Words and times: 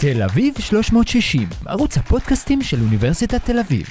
תל 0.00 0.22
אביב 0.22 0.54
360, 0.60 1.48
ערוץ 1.66 1.98
הפודקאסטים 1.98 2.62
של 2.62 2.80
אוניברסיטת 2.80 3.44
תל 3.44 3.58
אביב. 3.58 3.86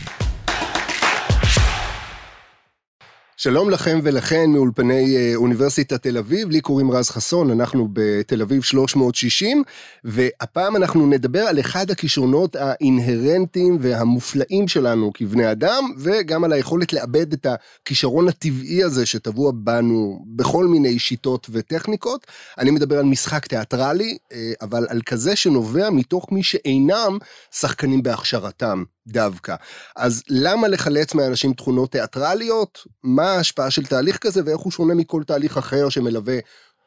שלום 3.43 3.69
לכם 3.69 3.99
ולכן 4.03 4.49
מאולפני 4.49 5.15
אה, 5.15 5.31
אוניברסיטת 5.35 6.03
תל 6.03 6.17
אביב, 6.17 6.49
לי 6.49 6.61
קוראים 6.61 6.91
רז 6.91 7.09
חסון, 7.09 7.51
אנחנו 7.51 7.87
בתל 7.93 8.41
אביב 8.41 8.63
360, 8.63 9.63
והפעם 10.03 10.75
אנחנו 10.75 11.07
נדבר 11.07 11.39
על 11.39 11.59
אחד 11.59 11.91
הכישרונות 11.91 12.55
האינהרנטיים 12.55 13.77
והמופלאים 13.81 14.67
שלנו 14.67 15.11
כבני 15.13 15.51
אדם, 15.51 15.83
וגם 15.99 16.43
על 16.43 16.53
היכולת 16.53 16.93
לאבד 16.93 17.33
את 17.33 17.45
הכישרון 17.45 18.27
הטבעי 18.27 18.83
הזה 18.83 19.05
שטבוע 19.05 19.51
בנו 19.55 20.25
בכל 20.27 20.65
מיני 20.65 20.99
שיטות 20.99 21.47
וטכניקות. 21.51 22.27
אני 22.57 22.71
מדבר 22.71 22.99
על 22.99 23.05
משחק 23.05 23.47
תיאטרלי, 23.47 24.17
אה, 24.33 24.51
אבל 24.61 24.85
על 24.89 25.01
כזה 25.05 25.35
שנובע 25.35 25.89
מתוך 25.89 26.31
מי 26.31 26.43
שאינם 26.43 27.17
שחקנים 27.51 28.03
בהכשרתם. 28.03 28.83
דווקא. 29.07 29.55
אז 29.95 30.23
למה 30.29 30.67
לחלץ 30.67 31.13
מאנשים 31.13 31.53
תכונות 31.53 31.91
תיאטרליות? 31.91 32.79
מה 33.03 33.31
ההשפעה 33.31 33.71
של 33.71 33.85
תהליך 33.85 34.17
כזה 34.17 34.41
ואיך 34.45 34.59
הוא 34.59 34.71
שונה 34.71 34.93
מכל 34.93 35.23
תהליך 35.23 35.57
אחר 35.57 35.89
שמלווה 35.89 36.39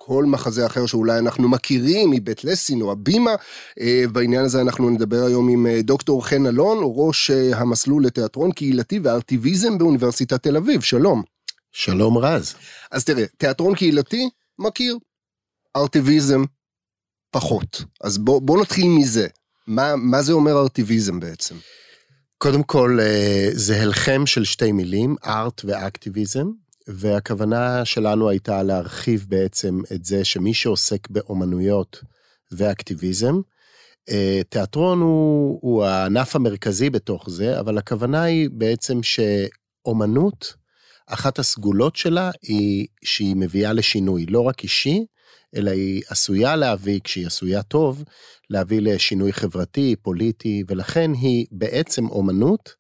כל 0.07 0.25
מחזה 0.25 0.67
אחר 0.67 0.87
שאולי 0.87 1.19
אנחנו 1.19 1.49
מכירים 1.49 2.11
מבית 2.11 2.45
לסין 2.45 2.83
או 2.83 2.93
הבימה. 2.93 3.35
אה, 3.81 4.05
בעניין 4.13 4.45
הזה 4.45 4.61
אנחנו 4.61 4.91
נדבר 4.91 5.25
היום 5.25 5.49
עם 5.49 5.67
אה, 5.67 5.83
דוקטור 5.83 6.27
חן 6.27 6.47
אלון, 6.47 6.79
ראש 6.83 7.31
אה, 7.31 7.59
המסלול 7.59 8.05
לתיאטרון 8.05 8.53
קהילתי 8.53 8.99
וארטיביזם 9.03 9.79
באוניברסיטת 9.79 10.43
תל 10.43 10.57
אביב. 10.57 10.81
שלום. 10.81 11.23
שלום 11.73 12.19
רז. 12.19 12.55
אז 12.91 13.05
תראה, 13.05 13.25
תיאטרון 13.37 13.75
קהילתי, 13.75 14.29
מכיר. 14.59 14.99
ארטיביזם, 15.77 16.45
פחות. 17.31 17.85
אז 18.01 18.19
בוא, 18.19 18.41
בוא 18.43 18.63
נתחיל 18.63 18.87
מזה. 18.89 19.27
מה, 19.67 19.97
מה 19.97 20.23
זה 20.23 20.33
אומר 20.33 20.59
ארטיביזם 20.59 21.21
בעצם? 21.21 21.55
קודם 22.39 22.63
כל, 22.63 22.99
אה, 23.01 23.49
זה 23.53 23.83
הלחם 23.83 24.27
של 24.27 24.45
שתי 24.45 24.73
מילים, 24.73 25.17
ארט 25.25 25.65
ואקטיביזם, 25.65 26.47
והכוונה 26.89 27.85
שלנו 27.85 28.29
הייתה 28.29 28.63
להרחיב 28.63 29.27
בעצם 29.29 29.81
את 29.95 30.05
זה 30.05 30.25
שמי 30.25 30.55
שעוסק 30.55 31.11
באומנויות 31.11 32.03
ואקטיביזם, 32.53 33.35
אה, 34.09 34.41
תיאטרון 34.49 35.01
הוא, 35.01 35.59
הוא 35.63 35.85
הענף 35.85 36.37
המרכזי 36.37 36.91
בתוך 36.91 37.31
זה, 37.31 37.61
אבל 37.61 37.79
הכוונה 37.79 38.23
היא 38.23 38.49
בעצם 38.53 39.01
שאומנות, 39.03 40.55
אחת 41.07 41.39
הסגולות 41.39 41.97
שלה 41.97 42.31
היא 42.43 42.87
שהיא 43.05 43.37
מביאה 43.37 43.73
לשינוי, 43.73 44.27
לא 44.27 44.41
רק 44.41 44.63
אישי, 44.63 45.05
אלא 45.57 45.71
היא 45.71 46.03
עשויה 46.09 46.57
להביא, 46.57 47.01
כשהיא 47.05 47.27
עשויה 47.27 47.63
טוב, 47.63 48.05
להביא 48.51 48.81
לשינוי 48.81 49.33
חברתי, 49.33 49.97
פוליטי, 50.03 50.63
ולכן 50.69 51.11
היא 51.15 51.47
בעצם 51.51 52.09
אומנות, 52.09 52.75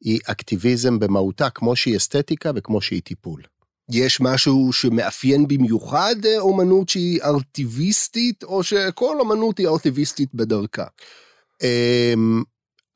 היא 0.00 0.20
אקטיביזם 0.26 0.98
במהותה, 0.98 1.50
כמו 1.50 1.76
שהיא 1.76 1.96
אסתטיקה 1.96 2.50
וכמו 2.54 2.80
שהיא 2.80 3.02
טיפול. 3.02 3.42
יש 3.90 4.20
משהו 4.20 4.72
שמאפיין 4.72 5.48
במיוחד 5.48 6.14
אה, 6.24 6.38
אומנות 6.38 6.88
שהיא 6.88 7.22
ארטיביסטית, 7.22 8.42
או 8.42 8.62
שכל 8.62 9.20
אומנות 9.20 9.58
היא 9.58 9.68
ארטיביסטית 9.68 10.34
בדרכה? 10.34 10.84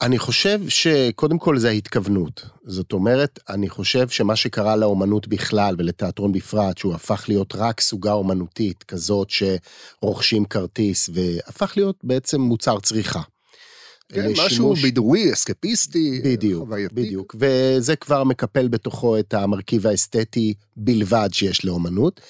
אני 0.03 0.19
חושב 0.19 0.61
שקודם 0.69 1.39
כל 1.39 1.59
זה 1.59 1.69
ההתכוונות. 1.69 2.45
זאת 2.65 2.93
אומרת, 2.93 3.39
אני 3.49 3.69
חושב 3.69 4.09
שמה 4.09 4.37
שקרה 4.37 4.77
לאומנות 4.77 5.29
בכלל 5.29 5.75
ולתיאטרון 5.79 6.33
בפרט, 6.33 6.79
שהוא 6.79 6.95
הפך 6.95 7.25
להיות 7.29 7.55
רק 7.55 7.81
סוגה 7.81 8.13
אומנותית 8.13 8.83
כזאת 8.83 9.29
שרוכשים 9.31 10.45
כרטיס, 10.45 11.11
והפך 11.13 11.73
להיות 11.77 11.97
בעצם 12.03 12.41
מוצר 12.41 12.81
צריכה. 12.81 13.21
כן, 14.13 14.31
משהו 14.47 14.75
בידורי, 14.75 15.33
אסקפיסטי, 15.33 16.21
בדיוק, 16.25 16.65
חווייתי. 16.65 16.95
בדיוק, 16.95 17.37
וזה 17.39 17.97
כבר 17.97 18.25
מקפל 18.25 18.69
בתוכו 18.69 19.19
את 19.19 19.35
המרכיב 19.35 19.87
האסתטי 19.87 20.55
בלבד 20.77 21.29
שיש 21.33 21.65
לאומנות. 21.65 22.21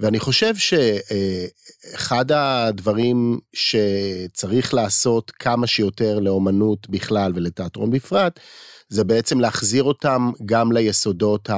ואני 0.00 0.18
חושב 0.18 0.54
שאחד 0.56 2.32
הדברים 2.32 3.38
שצריך 3.52 4.74
לעשות 4.74 5.30
כמה 5.30 5.66
שיותר 5.66 6.18
לאומנות 6.18 6.90
בכלל 6.90 7.32
ולתיאטרון 7.34 7.90
בפרט, 7.90 8.40
זה 8.88 9.04
בעצם 9.04 9.40
להחזיר 9.40 9.82
אותם 9.82 10.30
גם 10.46 10.72
ליסודות 10.72 11.48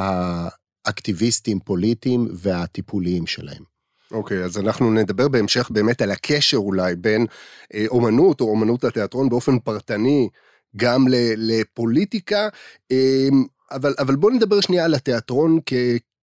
האקטיביסטיים, 0.86 1.60
פוליטיים 1.60 2.28
והטיפוליים 2.32 3.26
שלהם. 3.26 3.62
אוקיי, 4.10 4.42
okay, 4.42 4.44
אז 4.44 4.58
אנחנו 4.58 4.90
נדבר 4.90 5.28
בהמשך 5.28 5.70
באמת 5.70 6.02
על 6.02 6.10
הקשר 6.10 6.56
אולי 6.56 6.96
בין 6.96 7.26
אה, 7.74 7.84
אומנות 7.88 8.40
או 8.40 8.50
אומנות 8.50 8.84
התיאטרון 8.84 9.28
באופן 9.28 9.58
פרטני 9.58 10.28
גם 10.76 11.04
לפוליטיקה, 11.36 12.48
אה, 12.92 13.28
אבל, 13.72 13.94
אבל 13.98 14.16
בואו 14.16 14.32
נדבר 14.32 14.60
שנייה 14.60 14.84
על 14.84 14.94
התיאטרון 14.94 15.58
כ, 15.66 15.72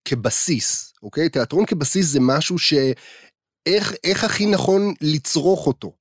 כבסיס, 0.06 0.94
אוקיי? 1.04 1.30
תיאטרון 1.30 1.66
כבסיס 1.66 2.06
זה 2.06 2.20
משהו 2.20 2.60
שאיך 2.60 3.94
איך 4.04 4.24
הכי 4.24 4.46
נכון 4.46 4.94
לצרוך 5.02 5.68
אותו? 5.68 5.92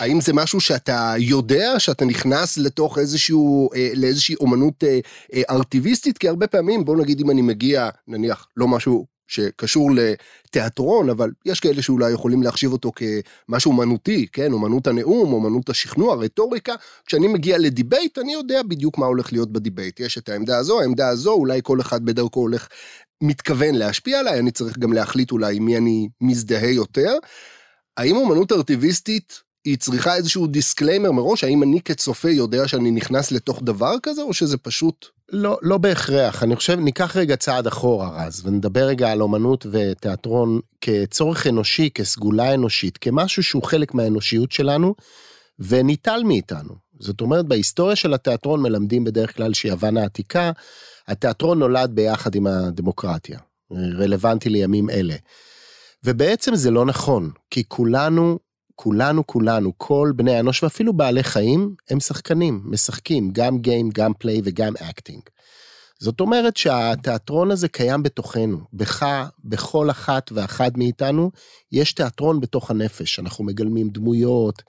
האם 0.00 0.20
זה 0.20 0.32
משהו 0.32 0.60
שאתה 0.60 1.14
יודע 1.18 1.74
שאתה 1.78 2.04
נכנס 2.04 2.58
לתוך 2.58 2.98
איזשהו, 2.98 3.70
אה, 3.74 3.90
לאיזושהי 3.94 4.34
אומנות 4.34 4.84
אה, 4.84 4.98
אה, 5.34 5.42
ארטיביסטית? 5.50 6.18
כי 6.18 6.28
הרבה 6.28 6.46
פעמים, 6.46 6.84
בוא 6.84 6.96
נגיד 6.96 7.20
אם 7.20 7.30
אני 7.30 7.42
מגיע, 7.42 7.88
נניח, 8.08 8.46
לא 8.56 8.68
משהו 8.68 9.06
שקשור 9.32 9.90
לתיאטרון, 9.94 11.10
אבל 11.10 11.30
יש 11.46 11.60
כאלה 11.60 11.82
שאולי 11.82 12.12
יכולים 12.12 12.42
להחשיב 12.42 12.72
אותו 12.72 12.92
כמשהו 12.96 13.70
אומנותי, 13.70 14.26
כן? 14.32 14.52
אומנות 14.52 14.86
הנאום, 14.86 15.32
אומנות 15.32 15.68
השכנוע, 15.68 16.16
רטוריקה. 16.16 16.74
כשאני 17.06 17.28
מגיע 17.28 17.58
ל 17.58 17.65
debate, 17.65 18.18
אני 18.18 18.32
יודע 18.32 18.62
בדיוק 18.62 18.98
מה 18.98 19.06
הולך 19.06 19.32
להיות 19.32 19.52
ב 19.52 19.58
debate. 19.58 20.00
יש 20.00 20.18
את 20.18 20.28
העמדה 20.28 20.58
הזו, 20.58 20.80
העמדה 20.80 21.08
הזו, 21.08 21.32
אולי 21.32 21.60
כל 21.62 21.80
אחד 21.80 22.04
בדרכו 22.04 22.40
הולך, 22.40 22.68
מתכוון 23.22 23.74
להשפיע 23.74 24.18
עליי, 24.20 24.38
אני 24.38 24.50
צריך 24.50 24.78
גם 24.78 24.92
להחליט 24.92 25.30
אולי 25.30 25.58
מי 25.58 25.76
אני 25.76 26.08
מזדהה 26.20 26.70
יותר. 26.70 27.14
האם 27.96 28.16
אומנות 28.16 28.52
ארטיביסטית 28.52 29.42
היא 29.64 29.78
צריכה 29.78 30.16
איזשהו 30.16 30.46
disclaimer 30.46 31.12
מראש, 31.12 31.44
האם 31.44 31.62
אני 31.62 31.80
כצופה 31.80 32.30
יודע 32.30 32.68
שאני 32.68 32.90
נכנס 32.90 33.32
לתוך 33.32 33.62
דבר 33.62 33.94
כזה, 34.02 34.22
או 34.22 34.34
שזה 34.34 34.56
פשוט... 34.56 35.06
לא, 35.32 35.58
לא 35.62 35.78
בהכרח, 35.78 36.42
אני 36.42 36.56
חושב, 36.56 36.78
ניקח 36.78 37.16
רגע 37.16 37.36
צעד 37.36 37.66
אחורה, 37.66 38.26
רז, 38.26 38.42
ונדבר 38.46 38.84
רגע 38.86 39.12
על 39.12 39.22
אומנות 39.22 39.66
ותיאטרון 39.70 40.60
כצורך 40.80 41.46
אנושי, 41.46 41.90
כסגולה 41.94 42.54
אנושית, 42.54 42.98
כמשהו 42.98 43.42
שהוא 43.42 43.62
חלק 43.62 43.94
מהאנושיות 43.94 44.52
שלנו, 44.52 44.94
וניטל 45.58 46.22
מאיתנו. 46.24 46.74
זאת 47.00 47.20
אומרת, 47.20 47.46
בהיסטוריה 47.46 47.96
של 47.96 48.14
התיאטרון 48.14 48.62
מלמדים 48.62 49.04
בדרך 49.04 49.36
כלל 49.36 49.54
שיוון 49.54 49.96
העתיקה, 49.96 50.50
התיאטרון 51.08 51.58
נולד 51.58 51.90
ביחד 51.94 52.34
עם 52.34 52.46
הדמוקרטיה, 52.46 53.38
רלוונטי 53.72 54.48
לימים 54.48 54.90
אלה. 54.90 55.14
ובעצם 56.04 56.54
זה 56.54 56.70
לא 56.70 56.84
נכון, 56.84 57.30
כי 57.50 57.64
כולנו 57.68 58.38
כולנו 58.82 59.26
כולנו, 59.26 59.72
כל 59.76 60.12
בני 60.16 60.34
האנוש 60.36 60.62
ואפילו 60.62 60.92
בעלי 60.92 61.22
חיים, 61.22 61.74
הם 61.90 62.00
שחקנים, 62.00 62.60
משחקים, 62.64 63.30
גם 63.32 63.58
game, 63.58 63.90
גם 63.94 64.12
play 64.18 64.40
וגם 64.44 64.72
acting. 64.76 65.22
זאת 66.02 66.20
אומרת 66.20 66.56
שהתיאטרון 66.56 67.50
הזה 67.50 67.68
קיים 67.68 68.02
בתוכנו, 68.02 68.58
בך, 68.72 69.06
בכל 69.44 69.90
אחת 69.90 70.32
ואחד 70.32 70.70
מאיתנו, 70.76 71.30
יש 71.72 71.92
תיאטרון 71.92 72.40
בתוך 72.40 72.70
הנפש, 72.70 73.18
אנחנו 73.18 73.44
מגלמים 73.44 73.88
דמויות, 73.88 74.62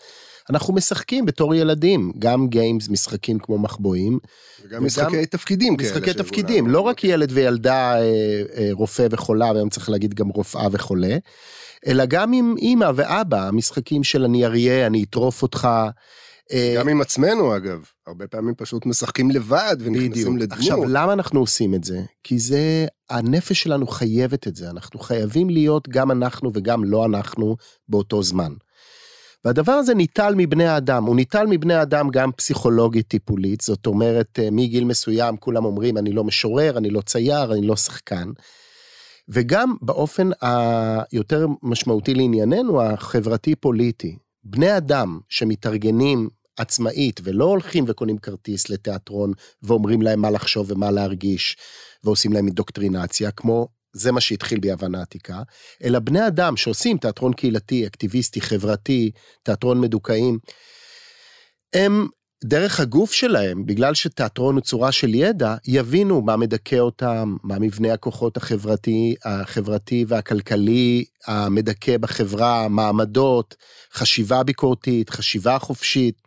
אנחנו 0.50 0.74
משחקים 0.74 1.26
בתור 1.26 1.56
ילדים, 1.56 2.12
גם 2.20 2.48
games, 2.48 2.90
משחקים 2.90 3.40
כמו 3.40 3.58
מחבואים. 3.58 4.20
וגם, 4.60 4.72
וגם 4.72 4.86
משחקי 4.86 5.26
תפקידים 5.26 5.78
כאלה. 5.78 5.92
משחקי 5.92 6.14
תפקידים, 6.14 6.68
לא 6.68 6.80
רק 6.80 7.04
ילד 7.04 7.32
וילדה, 7.32 7.96
אה, 7.96 8.02
אה, 8.58 8.70
רופא 8.72 9.08
וחולה, 9.12 9.52
והיום 9.52 9.70
צריך 9.70 9.90
להגיד 9.90 10.14
גם 10.14 10.30
רופאה 10.30 10.68
וחולה. 10.72 11.18
אלא 11.88 12.06
גם 12.06 12.34
עם 12.34 12.56
אימא 12.58 12.92
ואבא, 12.96 13.48
המשחקים 13.48 14.04
של 14.04 14.24
אני 14.24 14.46
אריה, 14.46 14.88
אני 14.88 15.04
אטרוף 15.04 15.42
אותך. 15.42 15.68
אה, 16.52 16.75
גם 16.78 16.90
עם 16.90 17.02
עצמנו 17.02 17.56
אגב, 17.57 17.86
הרבה 18.08 18.28
פעמים 18.28 18.56
פשוט 18.56 18.86
משחקים 18.86 19.32
לבד 19.32 19.76
ונכנסים 19.80 20.38
לדמות. 20.38 20.60
עכשיו, 20.60 20.84
למה 20.88 21.14
אנחנו 21.14 21.40
עושים 21.40 21.76
את 21.76 21.84
זה? 21.84 22.02
כי 22.24 22.40
זה, 22.40 22.86
הנפש 23.10 23.64
שלנו 23.64 23.88
חייבת 23.88 24.48
את 24.48 24.56
זה, 24.56 24.70
אנחנו 24.70 25.00
חייבים 25.00 25.50
להיות 25.50 25.90
גם 25.90 26.12
אנחנו 26.12 26.52
וגם 26.54 26.84
לא 26.84 27.06
אנחנו 27.06 27.56
באותו 27.90 28.24
זמן. 28.24 28.54
והדבר 29.46 29.72
הזה 29.72 29.94
ניטל 29.94 30.34
מבני 30.38 30.66
האדם, 30.66 31.04
הוא 31.04 31.16
ניטל 31.16 31.46
מבני 31.48 31.74
האדם 31.74 32.10
גם 32.10 32.32
פסיכולוגית 32.32 33.08
טיפולית, 33.08 33.62
זאת 33.62 33.86
אומרת, 33.86 34.40
אה, 34.40 34.50
מגיל 34.52 34.84
מסוים 34.84 35.38
כולם 35.38 35.66
אומרים, 35.66 35.98
אני 35.98 36.12
לא 36.12 36.24
משורר, 36.24 36.78
אני 36.78 36.90
לא 36.90 37.02
צייר, 37.02 37.54
אני 37.54 37.68
לא 37.68 37.76
שחקן. 37.76 38.30
וגם 39.30 39.76
באופן 39.82 40.30
היותר 40.42 41.48
משמעותי 41.64 42.14
לענייננו, 42.14 42.82
החברתי-פוליטי. 42.82 44.18
בני 44.44 44.78
אדם 44.78 45.20
שמתארגנים 45.30 46.30
עצמאית 46.58 47.20
ולא 47.24 47.46
הולכים 47.46 47.86
וקונים 47.88 48.18
כרטיס 48.18 48.70
לתיאטרון 48.70 49.34
ואומרים 49.64 50.02
להם 50.02 50.22
מה 50.22 50.32
לחשוב 50.32 50.72
ומה 50.72 50.92
להרגיש 50.92 51.58
ועושים 52.04 52.34
להם 52.34 52.46
אינדוקטרינציה, 52.46 53.32
כמו 53.32 53.68
זה 53.94 54.12
מה 54.12 54.22
שהתחיל 54.22 54.60
ביוון 54.60 54.96
העתיקה, 54.96 55.42
אלא 55.84 56.00
בני 56.00 56.28
אדם 56.28 56.58
שעושים 56.58 56.98
תיאטרון 56.98 57.34
קהילתי, 57.34 57.88
אקטיביסטי, 57.88 58.42
חברתי, 58.42 59.12
תיאטרון 59.44 59.82
מדוכאים, 59.82 60.40
הם 61.74 62.08
דרך 62.44 62.80
הגוף 62.80 63.14
שלהם, 63.14 63.66
בגלל 63.66 63.94
שתיאטרון 63.94 64.56
הוא 64.56 64.62
צורה 64.62 64.92
של 64.92 65.16
ידע, 65.16 65.56
יבינו 65.68 66.22
מה 66.22 66.38
מדכא 66.38 66.76
אותם, 66.76 67.36
מה 67.44 67.60
מבנה 67.60 67.94
הכוחות 67.94 68.38
החברתי, 68.38 69.16
החברתי 69.26 70.06
והכלכלי 70.08 71.06
המדכא 71.28 71.98
בחברה, 71.98 72.68
מעמדות, 72.68 73.56
חשיבה 73.94 74.44
ביקורתית, 74.44 75.10
חשיבה 75.10 75.60
חופשית. 75.60 76.23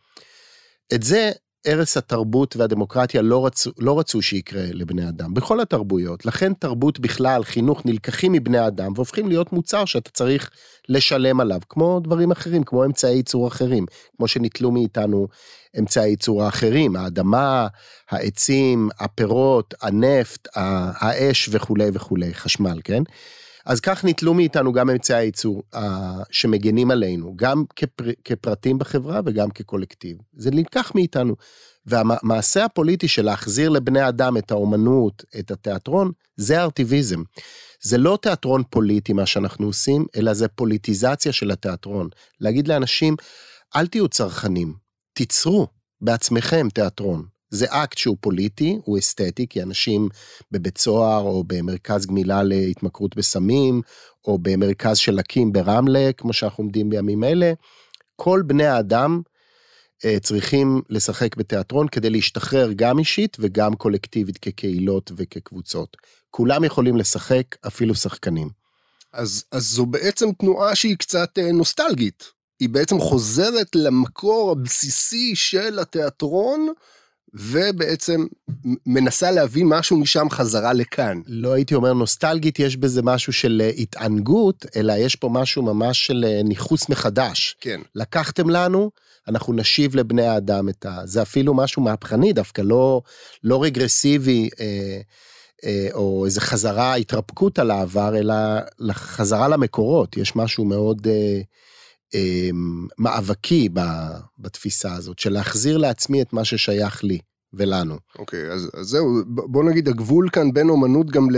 את 0.95 1.03
זה 1.03 1.31
ערש 1.67 1.97
התרבות 1.97 2.57
והדמוקרטיה 2.57 3.23
לא 3.23 3.47
רצו, 3.47 3.71
לא 3.79 3.99
רצו 3.99 4.23
שיקרה 4.23 4.63
לבני 4.73 5.09
אדם, 5.09 5.35
בכל 5.35 5.61
התרבויות. 5.61 6.27
לכן 6.27 6.55
תרבות 6.55 7.01
בכלל, 7.01 7.45
חינוך, 7.45 7.87
נלקחים 7.87 8.33
מבני 8.33 8.67
אדם 8.67 8.93
והופכים 8.95 9.29
להיות 9.29 9.53
מוצר 9.53 9.85
שאתה 9.85 10.11
צריך 10.11 10.51
לשלם 10.89 11.41
עליו, 11.41 11.61
כמו 11.69 12.01
דברים 12.01 12.31
אחרים, 12.31 12.65
כמו 12.65 12.85
אמצעי 12.85 13.17
ייצור 13.17 13.49
אחרים, 13.49 13.87
כמו 14.17 14.29
שניטלו 14.29 14.71
מאיתנו 14.71 15.29
אמצעי 15.79 16.11
ייצור 16.11 16.43
האחרים, 16.43 16.97
האדמה, 16.97 17.67
העצים, 18.11 18.89
הפירות, 19.01 19.75
הנפט, 19.83 20.49
האש 20.55 21.49
וכולי 21.53 21.91
וכולי, 21.93 22.35
חשמל, 22.35 22.81
כן? 22.85 23.03
אז 23.67 23.81
כך 23.81 24.05
ניטלו 24.05 24.35
מאיתנו 24.35 24.73
גם 24.73 24.91
אמצעי 24.91 25.17
הייצור 25.17 25.63
uh, 25.75 25.79
שמגנים 26.31 26.91
עלינו, 26.91 27.33
גם 27.37 27.65
כפר, 27.77 28.05
כפרטים 28.25 28.79
בחברה 28.79 29.21
וגם 29.25 29.51
כקולקטיב. 29.51 30.17
זה 30.37 30.51
נלקח 30.51 30.93
מאיתנו. 30.95 31.35
והמעשה 31.87 32.65
הפוליטי 32.65 33.09
של 33.09 33.25
להחזיר 33.25 33.69
לבני 33.69 34.09
אדם 34.09 34.37
את 34.37 34.51
האומנות, 34.51 35.25
את 35.39 35.51
התיאטרון, 35.51 36.13
זה 36.37 36.63
ארטיביזם. 36.63 37.23
זה 37.83 37.99
לא 37.99 38.19
תיאטרון 38.23 38.63
פוליטי 38.71 39.13
מה 39.13 39.27
שאנחנו 39.27 39.67
עושים, 39.67 40.07
אלא 40.17 40.35
זה 40.35 40.49
פוליטיזציה 40.49 41.33
של 41.33 41.51
התיאטרון. 41.51 42.09
להגיד 42.41 42.69
לאנשים, 42.69 43.17
אל 43.77 43.87
תהיו 43.87 44.09
צרכנים, 44.09 44.75
תיצרו 45.13 45.67
בעצמכם 46.01 46.69
תיאטרון. 46.75 47.36
זה 47.51 47.67
אקט 47.69 47.99
שהוא 47.99 48.17
פוליטי, 48.21 48.79
הוא 48.85 48.99
אסתטי, 48.99 49.47
כי 49.51 49.63
אנשים 49.63 50.09
בבית 50.51 50.79
סוהר 50.79 51.23
או 51.23 51.45
במרכז 51.47 52.07
גמילה 52.07 52.43
להתמכרות 52.43 53.17
בסמים, 53.17 53.83
או 54.27 54.39
במרכז 54.39 54.99
של 54.99 55.19
הקים 55.19 55.53
ברמלה, 55.53 56.11
כמו 56.17 56.33
שאנחנו 56.33 56.65
עומדים 56.65 56.91
בימים 56.91 57.25
אלה, 57.25 57.53
כל 58.17 58.43
בני 58.47 58.67
האדם 58.67 59.21
אה, 60.05 60.21
צריכים 60.21 60.83
לשחק 60.91 61.37
בתיאטרון 61.37 61.89
כדי 61.89 62.11
להשתחרר 62.11 62.73
גם 62.77 62.99
אישית 62.99 63.37
וגם 63.41 63.75
קולקטיבית 63.75 64.39
כקהילות 64.39 65.13
וכקבוצות. 65.17 65.97
כולם 66.31 66.65
יכולים 66.65 66.97
לשחק, 66.97 67.57
אפילו 67.67 67.95
שחקנים. 67.95 68.51
אז, 69.13 69.45
אז 69.53 69.63
זו 69.63 69.87
בעצם 69.87 70.33
תנועה 70.33 70.75
שהיא 70.75 70.97
קצת 70.97 71.39
אה, 71.39 71.53
נוסטלגית. 71.53 72.25
היא 72.61 72.69
בעצם 72.69 72.99
חוזרת 72.99 73.75
למקור 73.75 74.53
הבסיסי 74.53 75.37
של 75.37 75.79
התיאטרון, 75.79 76.69
ובעצם 77.39 78.27
מנסה 78.87 79.31
להביא 79.31 79.65
משהו 79.65 79.97
משם 79.97 80.31
חזרה 80.31 80.73
לכאן. 80.73 81.21
לא 81.27 81.53
הייתי 81.53 81.75
אומר 81.75 81.93
נוסטלגית, 81.93 82.59
יש 82.59 82.77
בזה 82.77 83.03
משהו 83.03 83.33
של 83.33 83.63
אה, 83.65 83.69
התענגות, 83.69 84.67
אלא 84.77 84.93
יש 84.93 85.17
פה 85.17 85.29
משהו 85.29 85.63
ממש 85.63 86.07
של 86.07 86.25
אה, 86.29 86.41
ניכוס 86.45 86.89
מחדש. 86.89 87.57
כן. 87.61 87.81
לקחתם 87.95 88.51
לנו, 88.51 88.91
אנחנו 89.29 89.53
נשיב 89.53 89.97
לבני 89.97 90.27
האדם 90.27 90.69
את 90.69 90.87
ה... 90.87 91.01
זה 91.05 91.23
אפילו 91.23 91.55
משהו 91.55 91.83
מהפכני 91.83 92.33
דווקא, 92.33 92.63
לא, 92.63 93.03
לא 93.45 93.63
רגרסיבי. 93.63 94.49
אה, 94.61 95.01
אה, 95.65 95.89
או 95.93 96.25
איזה 96.25 96.41
חזרה, 96.41 96.95
התרפקות 96.95 97.59
על 97.59 97.71
העבר, 97.71 98.17
אלא 98.19 98.35
חזרה 98.93 99.49
למקורות. 99.49 100.17
יש 100.17 100.37
משהו 100.37 100.65
מאוד 100.65 101.07
אה, 101.07 101.13
אה, 101.13 101.41
מאבקי 102.99 103.69
בתפיסה 104.39 104.93
הזאת, 104.93 105.19
של 105.19 105.33
להחזיר 105.33 105.77
לעצמי 105.77 106.23
את 106.23 106.33
מה 106.33 106.45
ששייך 106.45 107.05
לי. 107.05 107.19
ולנו. 107.53 107.97
אוקיי, 108.19 108.49
okay, 108.49 108.53
אז, 108.53 108.71
אז 108.75 108.87
זהו, 108.87 109.23
בוא 109.27 109.65
נגיד 109.65 109.89
הגבול 109.89 110.29
כאן 110.33 110.53
בין 110.53 110.69
אומנות 110.69 111.11
גם 111.11 111.29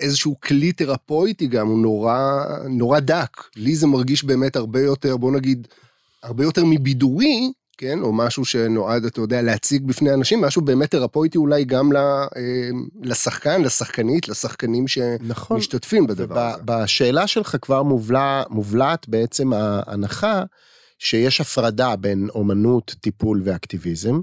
לאיזשהו 0.00 0.40
כלי 0.40 0.72
תרפויטי 0.72 1.46
גם, 1.46 1.66
הוא 1.66 1.78
נורא, 1.78 2.44
נורא 2.68 3.00
דק. 3.00 3.36
לי 3.56 3.76
זה 3.76 3.86
מרגיש 3.86 4.24
באמת 4.24 4.56
הרבה 4.56 4.80
יותר, 4.80 5.16
בוא 5.16 5.32
נגיד, 5.32 5.68
הרבה 6.22 6.44
יותר 6.44 6.64
מבידורי, 6.64 7.52
כן, 7.80 8.02
או 8.02 8.12
משהו 8.12 8.44
שנועד, 8.44 9.04
אתה 9.04 9.20
יודע, 9.20 9.42
להציג 9.42 9.86
בפני 9.86 10.14
אנשים, 10.14 10.40
משהו 10.40 10.62
באמת 10.62 10.90
תרפויטי 10.90 11.38
אולי 11.38 11.64
גם 11.64 11.96
אה, 11.96 12.26
לשחקן, 13.02 13.62
לשחקנית, 13.62 14.28
לשחקנים 14.28 14.84
נכון. 15.20 15.60
שמשתתפים 15.60 16.04
נכון. 16.04 16.16
בדבר 16.16 16.40
הזה. 16.40 16.62
בשאלה 16.64 17.26
שלך 17.26 17.56
כבר 17.62 17.82
מובלע, 17.82 18.42
מובלעת 18.50 19.08
בעצם 19.08 19.52
ההנחה 19.52 20.42
שיש 20.98 21.40
הפרדה 21.40 21.96
בין 21.96 22.28
אומנות, 22.34 22.94
טיפול 23.00 23.42
ואקטיביזם. 23.44 24.20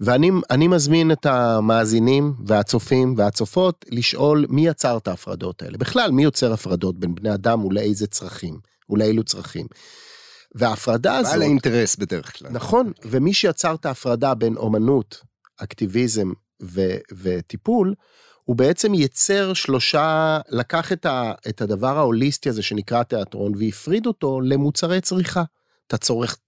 ואני 0.00 0.68
מזמין 0.68 1.12
את 1.12 1.26
המאזינים 1.26 2.34
והצופים 2.46 3.14
והצופות 3.16 3.84
לשאול 3.90 4.46
מי 4.48 4.66
יצר 4.66 4.96
את 4.96 5.08
ההפרדות 5.08 5.62
האלה. 5.62 5.78
בכלל, 5.78 6.10
מי 6.10 6.24
יוצר 6.24 6.52
הפרדות 6.52 6.98
בין 6.98 7.14
בני 7.14 7.34
אדם 7.34 7.64
ולאיזה 7.64 8.06
צרכים, 8.06 8.58
ולאילו 8.90 9.24
צרכים. 9.24 9.66
וההפרדה 10.56 11.16
הזאת... 11.16 11.32
בעל 11.32 11.42
האינטרס 11.42 11.96
בדרך 11.96 12.38
כלל. 12.38 12.50
נכון, 12.50 12.92
ומי 13.04 13.34
שיצר 13.34 13.74
את 13.74 13.86
ההפרדה 13.86 14.34
בין 14.34 14.56
אומנות, 14.56 15.20
אקטיביזם 15.56 16.32
ו- 16.62 16.98
וטיפול, 17.12 17.94
הוא 18.44 18.56
בעצם 18.56 18.94
ייצר 18.94 19.52
שלושה, 19.52 20.38
לקח 20.48 20.92
את, 20.92 21.06
ה, 21.06 21.32
את 21.48 21.60
הדבר 21.60 21.98
ההוליסטי 21.98 22.48
הזה 22.48 22.62
שנקרא 22.62 23.02
תיאטרון 23.02 23.52
והפריד 23.58 24.06
אותו 24.06 24.40
למוצרי 24.40 25.00
צריכה. 25.00 25.42
אתה 25.86 25.96
צורך 25.96 26.38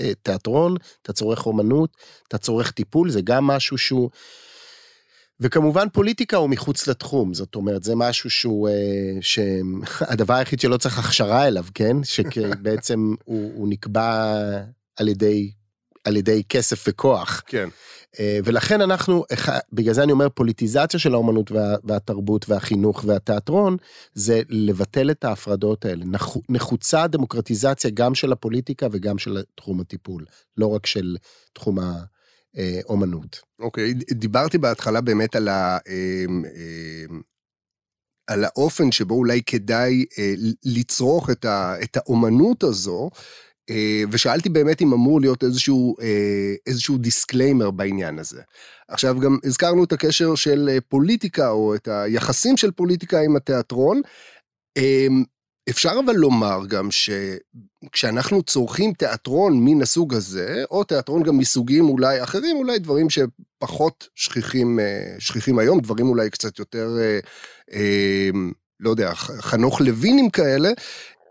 אה, 0.00 0.12
תיאטרון, 0.22 0.76
אתה 1.02 1.12
צורך 1.12 1.46
אומנות, 1.46 1.96
אתה 2.28 2.38
צורך 2.38 2.70
טיפול, 2.70 3.10
זה 3.10 3.20
גם 3.20 3.46
משהו 3.46 3.78
שהוא... 3.78 4.10
וכמובן 5.40 5.88
פוליטיקה 5.92 6.36
הוא 6.36 6.50
מחוץ 6.50 6.86
לתחום, 6.86 7.34
זאת 7.34 7.54
אומרת, 7.54 7.82
זה 7.82 7.96
משהו 7.96 8.30
שהוא, 8.30 8.68
אה, 8.68 9.18
שהדבר 9.20 10.34
היחיד 10.38 10.60
שלא 10.60 10.76
צריך 10.76 10.98
הכשרה 10.98 11.46
אליו, 11.48 11.64
כן? 11.74 11.96
שבעצם 12.04 13.14
הוא, 13.24 13.52
הוא 13.54 13.68
נקבע 13.68 14.34
על 14.96 15.08
ידי, 15.08 15.50
על 16.04 16.16
ידי 16.16 16.42
כסף 16.48 16.84
וכוח. 16.88 17.42
כן. 17.46 17.68
אה, 18.20 18.38
ולכן 18.44 18.80
אנחנו, 18.80 19.24
בגלל 19.72 19.94
זה 19.94 20.02
אני 20.02 20.12
אומר 20.12 20.28
פוליטיזציה 20.28 21.00
של 21.00 21.14
האומנות 21.14 21.52
וה, 21.52 21.74
והתרבות 21.84 22.48
והחינוך 22.48 23.04
והתיאטרון, 23.06 23.76
זה 24.14 24.42
לבטל 24.48 25.10
את 25.10 25.24
ההפרדות 25.24 25.84
האלה. 25.84 26.04
נחוצה 26.48 27.06
דמוקרטיזציה 27.06 27.90
גם 27.94 28.14
של 28.14 28.32
הפוליטיקה 28.32 28.86
וגם 28.92 29.18
של 29.18 29.42
תחום 29.54 29.80
הטיפול, 29.80 30.24
לא 30.56 30.66
רק 30.66 30.86
של 30.86 31.16
תחום 31.52 31.78
האומנות. 32.56 33.40
אוקיי, 33.58 33.90
okay, 33.90 34.14
דיברתי 34.14 34.58
בהתחלה 34.58 35.00
באמת 35.00 35.36
על 35.36 35.48
ה... 35.48 35.78
על 38.26 38.44
האופן 38.44 38.92
שבו 38.92 39.14
אולי 39.14 39.42
כדאי 39.46 40.04
אה, 40.18 40.34
לצרוך 40.64 41.30
את, 41.30 41.44
ה, 41.44 41.74
את 41.82 41.96
האומנות 41.96 42.62
הזו, 42.62 43.10
אה, 43.70 44.02
ושאלתי 44.10 44.48
באמת 44.48 44.82
אם 44.82 44.92
אמור 44.92 45.20
להיות 45.20 45.44
איזשהו, 45.44 45.96
אה, 46.02 46.54
איזשהו 46.66 46.98
disclaimer 46.98 47.70
בעניין 47.70 48.18
הזה. 48.18 48.42
עכשיו 48.88 49.20
גם 49.20 49.38
הזכרנו 49.44 49.84
את 49.84 49.92
הקשר 49.92 50.34
של 50.34 50.68
אה, 50.72 50.80
פוליטיקה, 50.80 51.50
או 51.50 51.74
את 51.74 51.88
היחסים 51.88 52.56
של 52.56 52.70
פוליטיקה 52.70 53.20
עם 53.20 53.36
התיאטרון. 53.36 54.00
אפשר 55.70 55.92
אבל 56.04 56.14
לומר 56.14 56.60
גם 56.68 56.88
שכשאנחנו 56.90 58.42
צורכים 58.42 58.92
תיאטרון 58.92 59.64
מן 59.64 59.82
הסוג 59.82 60.14
הזה, 60.14 60.64
או 60.70 60.84
תיאטרון 60.84 61.22
גם 61.22 61.38
מסוגים 61.38 61.88
אולי 61.88 62.22
אחרים, 62.22 62.56
אולי 62.56 62.78
דברים 62.78 63.06
שפחות 63.10 64.08
שכיחים, 64.14 64.78
שכיחים 65.18 65.58
היום, 65.58 65.80
דברים 65.80 66.08
אולי 66.08 66.30
קצת 66.30 66.58
יותר, 66.58 66.88
לא 68.80 68.90
יודע, 68.90 69.14
חנוך 69.14 69.80
לוינים 69.80 70.30
כאלה, 70.30 70.68
אה, 70.68 70.74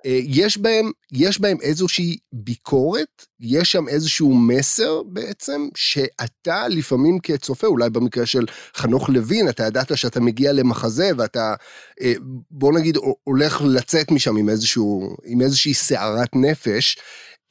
יש 0.05 0.57
בהם, 0.57 0.91
יש 1.11 1.41
בהם 1.41 1.57
איזושהי 1.61 2.17
ביקורת, 2.33 3.25
יש 3.39 3.71
שם 3.71 3.87
איזשהו 3.87 4.33
מסר 4.33 5.03
בעצם, 5.03 5.69
שאתה 5.75 6.67
לפעמים 6.67 7.19
כצופה, 7.19 7.67
אולי 7.67 7.89
במקרה 7.89 8.25
של 8.25 8.45
חנוך 8.75 9.09
לוין, 9.09 9.49
אתה 9.49 9.63
ידעת 9.63 9.97
שאתה 9.97 10.19
מגיע 10.19 10.53
למחזה 10.53 11.11
ואתה, 11.17 11.53
אה, 12.01 12.13
בוא 12.51 12.73
נגיד, 12.73 12.97
הולך 13.23 13.61
לצאת 13.65 14.11
משם 14.11 14.37
עם 14.37 14.49
איזשהו, 14.49 15.15
עם 15.25 15.41
איזושהי 15.41 15.73
סערת 15.73 16.35
נפש. 16.35 16.97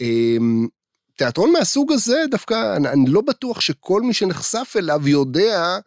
אמ, 0.00 0.66
תיאטרון 1.16 1.52
מהסוג 1.52 1.92
הזה, 1.92 2.24
דווקא, 2.30 2.76
אני, 2.76 2.88
אני 2.88 3.10
לא 3.10 3.20
בטוח 3.20 3.60
שכל 3.60 4.02
מי 4.02 4.14
שנחשף 4.14 4.74
אליו 4.76 5.08
יודע 5.08 5.78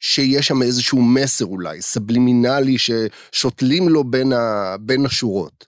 שיש 0.00 0.46
שם 0.46 0.62
איזשהו 0.62 1.02
מסר 1.02 1.44
אולי, 1.44 1.82
סבלימינלי, 1.82 2.76
ששותלים 2.78 3.88
לו 3.88 4.04
בין, 4.04 4.32
ה, 4.32 4.76
בין 4.80 5.06
השורות. 5.06 5.67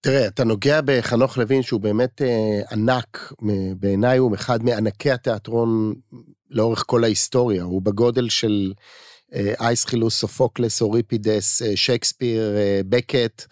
תראה, 0.00 0.26
אתה 0.26 0.44
נוגע 0.44 0.80
בחנוך 0.84 1.38
לוין 1.38 1.62
שהוא 1.62 1.80
באמת 1.80 2.22
אה, 2.22 2.60
ענק, 2.72 3.32
בעיניי 3.76 4.18
הוא 4.18 4.34
אחד 4.34 4.62
מענקי 4.62 5.10
התיאטרון 5.10 5.94
לאורך 6.50 6.84
כל 6.86 7.04
ההיסטוריה, 7.04 7.62
הוא 7.62 7.82
בגודל 7.82 8.28
של 8.28 8.72
אה, 9.34 9.54
אייסחילוס, 9.60 10.18
סופוקלס, 10.18 10.82
אוריפידס, 10.82 11.62
אה, 11.62 11.76
שייקספיר, 11.76 12.56
אה, 12.56 12.80
בקט, 12.88 13.44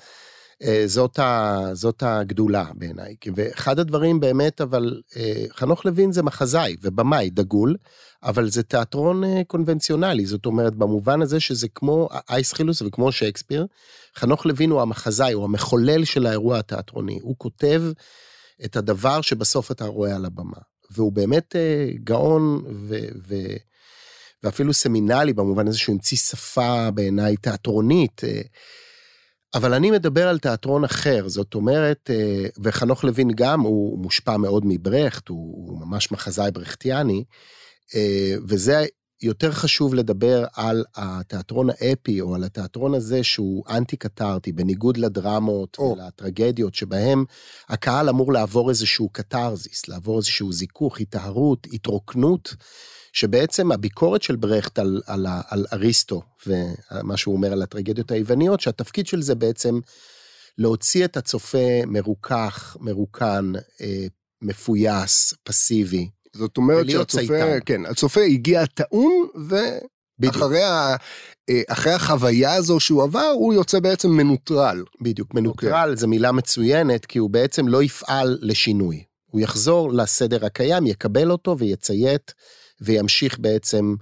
אה, 0.62 0.82
זאת, 0.86 1.18
ה, 1.18 1.60
זאת 1.72 2.02
הגדולה 2.06 2.64
בעיניי. 2.74 3.14
ואחד 3.36 3.78
הדברים 3.78 4.20
באמת, 4.20 4.60
אבל 4.60 5.00
אה, 5.16 5.44
חנוך 5.52 5.84
לוין 5.84 6.12
זה 6.12 6.22
מחזאי 6.22 6.76
ובמאי 6.82 7.30
דגול, 7.30 7.76
אבל 8.22 8.50
זה 8.50 8.62
תיאטרון 8.62 9.24
אה, 9.24 9.44
קונבנציונלי, 9.46 10.26
זאת 10.26 10.46
אומרת, 10.46 10.74
במובן 10.74 11.22
הזה 11.22 11.40
שזה 11.40 11.68
כמו 11.74 12.08
אייסחילוס 12.30 12.82
וכמו 12.82 13.12
שייקספיר, 13.12 13.66
חנוך 14.16 14.46
לוין 14.46 14.70
הוא 14.70 14.80
המחזאי, 14.80 15.32
הוא 15.32 15.44
המחולל 15.44 16.04
של 16.04 16.26
האירוע 16.26 16.58
התיאטרוני, 16.58 17.18
הוא 17.22 17.34
כותב 17.38 17.82
את 18.64 18.76
הדבר 18.76 19.20
שבסוף 19.20 19.70
אתה 19.70 19.84
רואה 19.84 20.16
על 20.16 20.24
הבמה. 20.24 20.58
והוא 20.90 21.12
באמת 21.12 21.56
גאון 22.04 22.64
ו... 22.74 22.98
ו 23.28 23.34
ואפילו 24.42 24.74
סמינלי 24.74 25.32
במובן 25.32 25.68
הזה 25.68 25.78
שהוא 25.78 25.92
המציא 25.92 26.16
שפה 26.16 26.90
בעיניי 26.90 27.36
תיאטרונית. 27.36 28.22
אבל 29.54 29.74
אני 29.74 29.90
מדבר 29.90 30.28
על 30.28 30.38
תיאטרון 30.38 30.84
אחר, 30.84 31.28
זאת 31.28 31.54
אומרת, 31.54 32.10
אה, 32.10 32.46
וחנוך 32.62 33.04
לוין 33.04 33.30
גם, 33.34 33.60
הוא 33.60 33.98
מושפע 33.98 34.36
מאוד 34.36 34.62
מברכט, 34.66 35.28
הוא 35.28 35.80
ממש 35.80 36.12
מחזאי 36.12 36.50
ברכטיאני, 36.50 37.24
אה, 37.24 37.36
וזה 38.48 38.86
יותר 39.22 39.52
חשוב 39.52 39.94
לדבר 39.94 40.44
על 40.54 40.84
התיאטרון 40.96 41.68
האפי, 41.70 42.20
או 42.20 42.34
על 42.34 42.44
התיאטרון 42.44 42.94
הזה 42.94 43.24
שהוא 43.24 43.64
אנטי-קתרטי, 43.68 44.52
בניגוד 44.52 44.96
לדרמות 44.96 45.78
או. 45.78 45.96
ולטרגדיות, 45.98 46.74
שבהם 46.74 47.24
הקהל 47.68 48.08
אמור 48.08 48.32
לעבור 48.32 48.70
איזשהו 48.70 49.08
קתרזיס, 49.08 49.88
לעבור 49.88 50.16
איזשהו 50.18 50.52
זיכוך, 50.52 50.98
היטהרות, 50.98 51.66
התרוקנות. 51.72 52.54
שבעצם 53.12 53.72
הביקורת 53.72 54.22
של 54.22 54.36
ברכט 54.36 54.78
על, 54.78 55.02
על, 55.06 55.26
על 55.48 55.66
אריסטו, 55.72 56.22
ומה 56.46 57.16
שהוא 57.16 57.34
אומר 57.34 57.52
על 57.52 57.62
הטרגדיות 57.62 58.10
היווניות, 58.10 58.60
שהתפקיד 58.60 59.06
של 59.06 59.22
זה 59.22 59.34
בעצם 59.34 59.80
להוציא 60.58 61.04
את 61.04 61.16
הצופה 61.16 61.84
מרוכך, 61.86 62.76
מרוקן, 62.80 63.52
אה, 63.80 64.06
מפויס, 64.42 65.34
פסיבי. 65.42 66.08
זאת 66.38 66.56
אומרת 66.56 66.90
שהצופה, 66.90 67.60
כן, 67.66 67.86
הצופה 67.86 68.20
הגיע 68.20 68.66
טעון, 68.66 69.26
ואחרי 70.20 70.62
ה, 70.62 70.96
אה, 71.50 71.62
אחרי 71.68 71.92
החוויה 71.92 72.54
הזו 72.54 72.80
שהוא 72.80 73.02
עבר, 73.02 73.32
הוא 73.34 73.54
יוצא 73.54 73.80
בעצם 73.80 74.10
מנוטרל. 74.10 74.84
בדיוק, 75.00 75.34
מנוטרל 75.34 75.72
okay. 75.72 75.82
אוקיי. 75.82 75.96
זו 75.96 76.08
מילה 76.08 76.32
מצוינת, 76.32 77.06
כי 77.06 77.18
הוא 77.18 77.30
בעצם 77.30 77.68
לא 77.68 77.82
יפעל 77.82 78.38
לשינוי. 78.42 79.04
הוא 79.26 79.40
יחזור 79.40 79.92
לסדר 79.92 80.46
הקיים, 80.46 80.86
יקבל 80.86 81.30
אותו 81.30 81.58
ויציית 81.58 82.34
וימשיך 82.80 83.38
בעצם, 83.38 83.94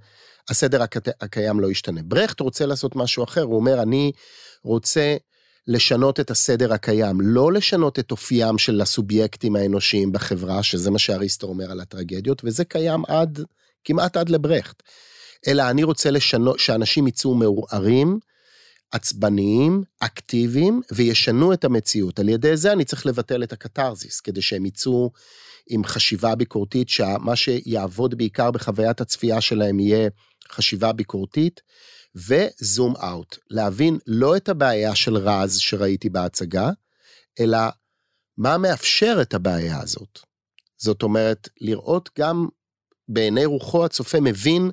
הסדר 0.49 0.83
הקיים 1.21 1.61
לא 1.61 1.71
ישתנה. 1.71 2.00
ברכט 2.05 2.40
רוצה 2.40 2.66
לעשות 2.66 2.97
משהו 2.97 3.25
אחר, 3.25 3.43
הוא 3.43 3.57
אומר, 3.57 3.83
אני 3.83 4.12
רוצה 4.62 5.16
לשנות 5.66 6.20
את 6.20 6.30
הסדר 6.30 6.73
הקיים, 6.73 7.20
לא 7.20 7.52
לשנות 7.52 7.99
את 7.99 8.11
אופיים 8.11 8.58
של 8.58 8.80
הסובייקטים 8.80 9.56
האנושיים 9.56 10.12
בחברה, 10.12 10.62
שזה 10.62 10.90
מה 10.90 10.99
שאריסטו 10.99 11.46
אומר 11.46 11.70
על 11.70 11.80
הטרגדיות, 11.80 12.42
וזה 12.44 12.64
קיים 12.64 13.02
עד, 13.08 13.40
כמעט 13.85 14.16
עד 14.16 14.28
לברכט. 14.28 14.82
אלא 15.46 15.70
אני 15.70 15.85
רוצה 15.85 16.11
לשנות, 16.11 16.58
שאנשים 16.58 17.06
יצאו 17.06 17.35
מעורערים, 17.35 18.18
עצבניים, 18.92 19.82
אקטיביים, 20.00 20.80
וישנו 20.92 21.52
את 21.52 21.64
המציאות. 21.64 22.18
על 22.18 22.28
ידי 22.28 22.56
זה 22.56 22.73
אני 22.73 22.85
צריך 22.85 23.06
לבטל 23.06 23.42
את 23.42 23.52
הקתרזיס, 23.52 24.20
כדי 24.20 24.42
שהם 24.42 24.66
יצאו 24.66 25.11
עם 25.68 25.85
חשיבה 25.85 26.35
ביקורתית, 26.35 26.88
שמה 26.88 27.37
שיעבוד 27.37 28.14
בעיקר 28.14 28.50
בחוויית 28.50 29.00
הצפייה 29.00 29.40
שלהם 29.40 29.80
יהיה 29.80 30.08
חשיבה 30.52 30.92
ביקורתית, 30.92 31.61
וזום 32.16 32.94
אאוט, 32.96 33.37
להבין 33.50 33.99
לא 34.06 34.37
את 34.37 34.49
הבעיה 34.49 34.94
של 34.94 35.16
רז 35.16 35.56
שראיתי 35.58 36.08
בהצגה, 36.08 36.70
אלא 37.40 37.58
מה 38.38 38.58
מאפשר 38.58 39.18
את 39.23 39.35
הבעיה 39.35 39.80
הזאת. 39.80 40.18
זאת 40.76 41.02
אומרת, 41.02 41.49
לראות 41.61 42.11
גם 42.18 42.49
בעיני 43.08 43.44
רוחו 43.44 43.85
הצופה 43.85 44.20
מבין 44.20 44.70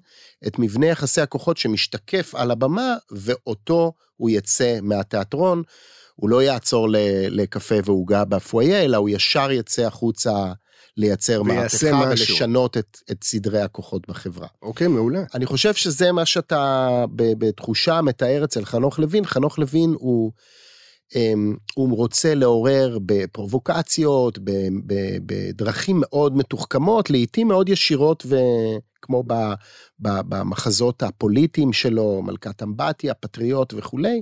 את 0.47 0.59
מבנה 0.59 0.85
יחסי 0.85 1.21
הכוחות 1.21 1.57
שמשתקף 1.57 2.35
על 2.35 2.51
הבמה, 2.51 2.95
ואותו 3.11 3.93
הוא 4.15 4.29
יצא 4.29 4.79
מהתיאטרון. 4.81 5.63
הוא 6.15 6.29
לא 6.29 6.43
יעצור 6.43 6.87
לקפה 7.29 7.75
ועוגה 7.85 8.25
בפואיה, 8.25 8.83
אלא 8.83 8.97
הוא 8.97 9.09
ישר 9.09 9.51
יצא 9.51 9.81
החוצה 9.81 10.53
לייצר 10.97 11.43
מהפכה 11.43 12.03
ולשנות 12.09 12.77
את, 12.77 12.97
את 13.11 13.23
סדרי 13.23 13.61
הכוחות 13.61 14.07
בחברה. 14.07 14.47
אוקיי, 14.61 14.87
מעולה. 14.87 15.23
אני 15.33 15.45
חושב 15.45 15.73
שזה 15.73 16.11
מה 16.11 16.25
שאתה 16.25 17.05
בתחושה 17.15 18.01
מתאר 18.01 18.43
אצל 18.43 18.65
חנוך 18.65 18.99
לוין. 18.99 19.25
חנוך 19.25 19.59
לוין 19.59 19.95
הוא, 19.99 20.31
אמ, 21.15 21.55
הוא 21.75 21.97
רוצה 21.97 22.35
לעורר 22.35 22.97
בפרובוקציות, 23.05 24.39
בדרכים 25.25 25.97
מאוד 25.99 26.37
מתוחכמות, 26.37 27.09
לעיתים 27.09 27.47
מאוד 27.47 27.69
ישירות 27.69 28.25
וכמו 29.03 29.23
במחזות 29.99 31.03
הפוליטיים 31.03 31.73
שלו, 31.73 32.21
מלכת 32.21 32.63
אמבטיה, 32.63 33.13
פטריוט 33.13 33.73
וכולי. 33.77 34.21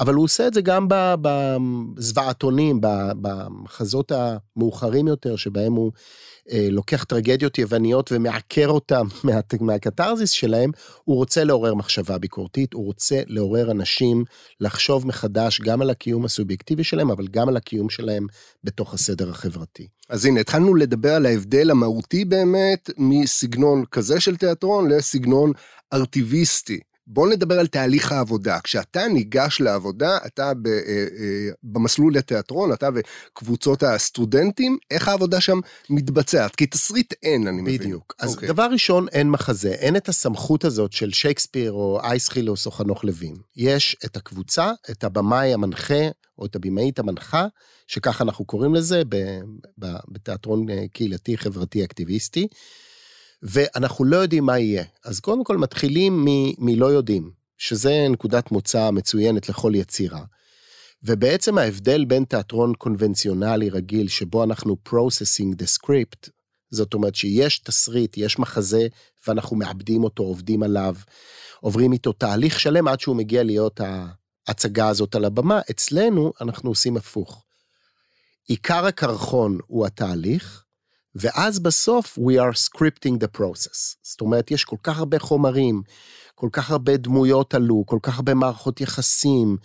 אבל 0.00 0.14
הוא 0.14 0.24
עושה 0.24 0.46
את 0.46 0.54
זה 0.54 0.60
גם 0.60 0.86
בזוועתונים, 1.22 2.78
במחזות 3.20 4.12
המאוחרים 4.12 5.08
יותר, 5.08 5.36
שבהם 5.36 5.72
הוא 5.72 5.92
אה, 6.50 6.68
לוקח 6.70 7.04
טרגדיות 7.04 7.58
יווניות 7.58 8.12
ומעקר 8.12 8.68
אותם 8.68 9.06
מה, 9.24 9.32
מהקתרזיס 9.60 10.30
שלהם, 10.30 10.70
הוא 11.04 11.16
רוצה 11.16 11.44
לעורר 11.44 11.74
מחשבה 11.74 12.18
ביקורתית, 12.18 12.72
הוא 12.72 12.84
רוצה 12.84 13.22
לעורר 13.26 13.70
אנשים 13.70 14.24
לחשוב 14.60 15.06
מחדש 15.06 15.60
גם 15.60 15.82
על 15.82 15.90
הקיום 15.90 16.24
הסובייקטיבי 16.24 16.84
שלהם, 16.84 17.10
אבל 17.10 17.26
גם 17.26 17.48
על 17.48 17.56
הקיום 17.56 17.90
שלהם 17.90 18.26
בתוך 18.64 18.94
הסדר 18.94 19.30
החברתי. 19.30 19.88
אז 20.08 20.24
הנה, 20.24 20.40
התחלנו 20.40 20.74
לדבר 20.74 21.14
על 21.14 21.26
ההבדל 21.26 21.70
המהותי 21.70 22.24
באמת 22.24 22.90
מסגנון 22.98 23.84
כזה 23.90 24.11
של 24.20 24.36
תיאטרון 24.36 24.90
לסגנון 24.90 25.52
ארטיביסטי. 25.92 26.80
בואו 27.06 27.30
נדבר 27.30 27.58
על 27.58 27.66
תהליך 27.66 28.12
העבודה. 28.12 28.58
כשאתה 28.64 29.08
ניגש 29.08 29.60
לעבודה, 29.60 30.18
אתה 30.26 30.54
ב, 30.54 30.66
אה, 30.66 30.72
אה, 30.88 31.50
במסלול 31.62 32.14
לתיאטרון, 32.14 32.72
אתה 32.72 32.88
וקבוצות 32.94 33.82
הסטודנטים, 33.82 34.78
איך 34.90 35.08
העבודה 35.08 35.40
שם 35.40 35.60
מתבצעת? 35.90 36.56
כי 36.56 36.66
תסריט 36.66 37.14
אין, 37.22 37.46
אני 37.46 37.62
מבין. 37.62 37.78
בדיוק. 37.78 38.14
אז 38.18 38.30
okay. 38.30 38.34
אוקיי. 38.34 38.48
דבר 38.48 38.68
ראשון, 38.72 39.08
אין 39.08 39.30
מחזה, 39.30 39.72
אין 39.72 39.96
את 39.96 40.08
הסמכות 40.08 40.64
הזאת 40.64 40.92
של 40.92 41.12
שייקספיר 41.12 41.72
או 41.72 42.00
אייסחילוס 42.02 42.66
או 42.66 42.70
חנוך 42.70 43.04
לוין. 43.04 43.36
יש 43.56 43.96
את 44.04 44.16
הקבוצה, 44.16 44.70
את 44.90 45.04
הבמאי 45.04 45.54
המנחה, 45.54 46.08
או 46.38 46.46
את 46.46 46.56
הבמאית 46.56 46.98
המנחה, 46.98 47.46
שככה 47.86 48.24
אנחנו 48.24 48.44
קוראים 48.44 48.74
לזה 48.74 49.02
בתיאטרון 50.08 50.70
אה, 50.70 50.84
קהילתי 50.92 51.38
חברתי 51.38 51.84
אקטיביסטי. 51.84 52.48
ואנחנו 53.42 54.04
לא 54.04 54.16
יודעים 54.16 54.44
מה 54.44 54.58
יהיה. 54.58 54.84
אז 55.04 55.20
קודם 55.20 55.44
כל 55.44 55.56
מתחילים 55.56 56.24
מלא 56.58 56.86
יודעים, 56.86 57.30
שזה 57.58 58.06
נקודת 58.10 58.50
מוצא 58.50 58.90
מצוינת 58.90 59.48
לכל 59.48 59.72
יצירה. 59.74 60.24
ובעצם 61.02 61.58
ההבדל 61.58 62.04
בין 62.04 62.24
תיאטרון 62.24 62.74
קונבנציונלי 62.74 63.70
רגיל, 63.70 64.08
שבו 64.08 64.44
אנחנו 64.44 64.76
processing 64.88 65.62
the 65.62 65.66
script, 65.78 66.30
זאת 66.70 66.94
אומרת 66.94 67.14
שיש 67.14 67.58
תסריט, 67.58 68.16
יש 68.16 68.38
מחזה, 68.38 68.86
ואנחנו 69.26 69.56
מאבדים 69.56 70.04
אותו, 70.04 70.22
עובדים 70.22 70.62
עליו, 70.62 70.94
עוברים 71.60 71.92
איתו 71.92 72.12
תהליך 72.12 72.60
שלם 72.60 72.88
עד 72.88 73.00
שהוא 73.00 73.16
מגיע 73.16 73.42
להיות 73.42 73.80
ההצגה 74.46 74.88
הזאת 74.88 75.14
על 75.14 75.24
הבמה. 75.24 75.60
אצלנו 75.70 76.32
אנחנו 76.40 76.70
עושים 76.70 76.96
הפוך. 76.96 77.44
עיקר 78.48 78.86
הקרחון 78.86 79.58
הוא 79.66 79.86
התהליך, 79.86 80.61
ואז 81.14 81.58
בסוף 81.58 82.18
we 82.18 82.32
are 82.32 82.56
scripting 82.68 83.12
the 83.12 83.38
process. 83.38 83.96
זאת 84.02 84.20
אומרת, 84.20 84.50
יש 84.50 84.64
כל 84.64 84.76
כך 84.82 84.98
הרבה 84.98 85.18
חומרים, 85.18 85.82
כל 86.34 86.48
כך 86.52 86.70
הרבה 86.70 86.96
דמויות 86.96 87.54
עלו, 87.54 87.84
כל 87.86 87.98
כך 88.02 88.16
הרבה 88.16 88.34
מערכות 88.34 88.80
יחסים 88.80 89.56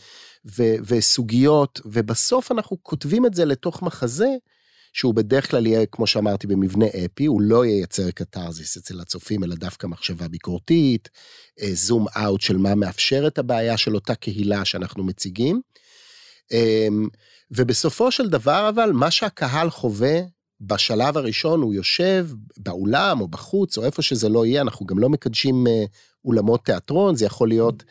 ו- 0.57 0.75
וסוגיות, 0.83 1.81
ובסוף 1.85 2.51
אנחנו 2.51 2.77
כותבים 2.83 3.25
את 3.25 3.33
זה 3.33 3.45
לתוך 3.45 3.81
מחזה, 3.81 4.29
שהוא 4.93 5.13
בדרך 5.15 5.51
כלל 5.51 5.65
יהיה, 5.67 5.85
כמו 5.85 6.07
שאמרתי, 6.07 6.47
במבנה 6.47 6.85
אפי, 6.85 7.25
הוא 7.25 7.41
לא 7.41 7.65
ייצר 7.65 8.11
קתרזיס 8.11 8.77
אצל 8.77 8.99
הצופים, 8.99 9.43
אלא 9.43 9.55
דווקא 9.55 9.87
מחשבה 9.87 10.27
ביקורתית, 10.27 11.09
זום 11.73 12.07
אה, 12.07 12.25
אאוט 12.25 12.41
של 12.41 12.57
מה 12.57 12.75
מאפשר 12.75 13.27
את 13.27 13.37
הבעיה 13.37 13.77
של 13.77 13.95
אותה 13.95 14.15
קהילה 14.15 14.65
שאנחנו 14.65 15.03
מציגים. 15.03 15.61
אמ, 16.51 17.07
ובסופו 17.51 18.11
של 18.11 18.29
דבר, 18.29 18.69
אבל, 18.69 18.91
מה 18.91 19.11
שהקהל 19.11 19.69
חווה 19.69 20.19
בשלב 20.61 21.17
הראשון 21.17 21.61
הוא 21.61 21.73
יושב 21.73 22.27
באולם 22.57 23.21
או 23.21 23.27
בחוץ 23.27 23.77
או 23.77 23.83
איפה 23.83 24.01
שזה 24.01 24.29
לא 24.29 24.45
יהיה, 24.45 24.61
אנחנו 24.61 24.85
גם 24.85 24.99
לא 24.99 25.09
מקדשים 25.09 25.67
אה, 25.67 25.83
אולמות 26.25 26.65
תיאטרון, 26.65 27.15
זה 27.15 27.25
יכול 27.25 27.47
להיות 27.47 27.83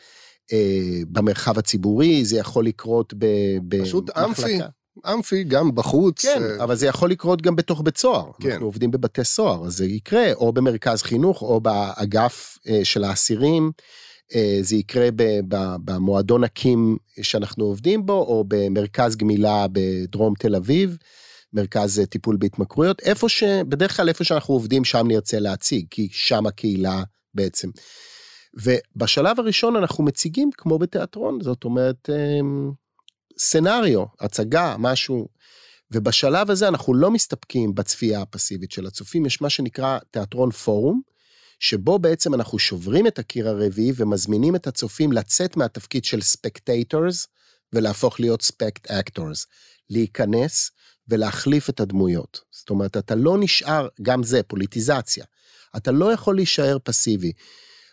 אה, 0.53 0.99
במרחב 1.09 1.57
הציבורי, 1.57 2.25
זה 2.25 2.37
יכול 2.37 2.65
לקרות 2.65 3.13
במחלקה. 3.17 3.85
פשוט 3.85 4.09
אמפי. 4.17 4.59
אמפי 5.13 5.43
גם 5.43 5.75
בחוץ. 5.75 6.25
כן, 6.25 6.41
uh... 6.59 6.63
אבל 6.63 6.75
זה 6.75 6.87
יכול 6.87 7.11
לקרות 7.11 7.41
גם 7.41 7.55
בתוך 7.55 7.81
בית 7.81 7.97
סוהר. 7.97 8.31
כן. 8.41 8.51
אנחנו 8.51 8.65
עובדים 8.65 8.91
בבתי 8.91 9.23
סוהר, 9.23 9.65
אז 9.65 9.77
זה 9.77 9.85
יקרה 9.85 10.33
או 10.33 10.53
במרכז 10.53 11.03
חינוך 11.03 11.41
או 11.41 11.61
באגף 11.61 12.57
uh, 12.57 12.71
של 12.83 13.03
האסירים. 13.03 13.71
אה, 14.35 14.57
זה 14.61 14.75
יקרה 14.75 15.09
במועדון 15.85 16.43
הקים 16.43 16.97
שאנחנו 17.21 17.65
עובדים 17.65 18.05
בו, 18.05 18.13
או 18.13 18.43
במרכז 18.47 19.15
גמילה 19.15 19.65
בדרום 19.71 20.33
תל 20.39 20.55
אביב, 20.55 20.97
מרכז 21.53 22.01
טיפול 22.09 22.37
בהתמכרויות, 22.39 22.99
איפה 22.99 23.29
ש... 23.29 23.43
בדרך 23.43 23.97
כלל 23.97 24.09
איפה 24.09 24.23
שאנחנו 24.23 24.53
עובדים, 24.53 24.85
שם 24.85 25.07
נרצה 25.07 25.39
להציג, 25.39 25.85
כי 25.89 26.07
שם 26.11 26.47
הקהילה 26.47 27.03
בעצם. 27.33 27.69
ובשלב 28.53 29.39
הראשון 29.39 29.75
אנחנו 29.75 30.03
מציגים 30.03 30.49
כמו 30.57 30.79
בתיאטרון, 30.79 31.41
זאת 31.41 31.63
אומרת, 31.63 32.09
אמ, 32.09 32.71
סנאריו, 33.37 34.03
הצגה, 34.19 34.75
משהו. 34.79 35.27
ובשלב 35.91 36.51
הזה 36.51 36.67
אנחנו 36.67 36.93
לא 36.93 37.11
מסתפקים 37.11 37.75
בצפייה 37.75 38.21
הפסיבית 38.21 38.71
של 38.71 38.85
הצופים, 38.85 39.25
יש 39.25 39.41
מה 39.41 39.49
שנקרא 39.49 39.99
תיאטרון 40.11 40.51
פורום, 40.51 41.01
שבו 41.59 41.99
בעצם 41.99 42.33
אנחנו 42.33 42.59
שוברים 42.59 43.07
את 43.07 43.19
הקיר 43.19 43.49
הרביעי 43.49 43.91
ומזמינים 43.95 44.55
את 44.55 44.67
הצופים 44.67 45.11
לצאת 45.11 45.57
מהתפקיד 45.57 46.05
של 46.05 46.21
spectators 46.21 47.27
ולהפוך 47.73 48.19
להיות 48.19 48.41
spect-actors, 48.41 49.45
להיכנס 49.89 50.71
ולהחליף 51.09 51.69
את 51.69 51.79
הדמויות. 51.79 52.41
זאת 52.51 52.69
אומרת, 52.69 52.97
אתה 52.97 53.15
לא 53.15 53.37
נשאר, 53.39 53.87
גם 54.01 54.23
זה, 54.23 54.43
פוליטיזציה. 54.43 55.25
אתה 55.77 55.91
לא 55.91 56.13
יכול 56.13 56.35
להישאר 56.35 56.77
פסיבי. 56.83 57.31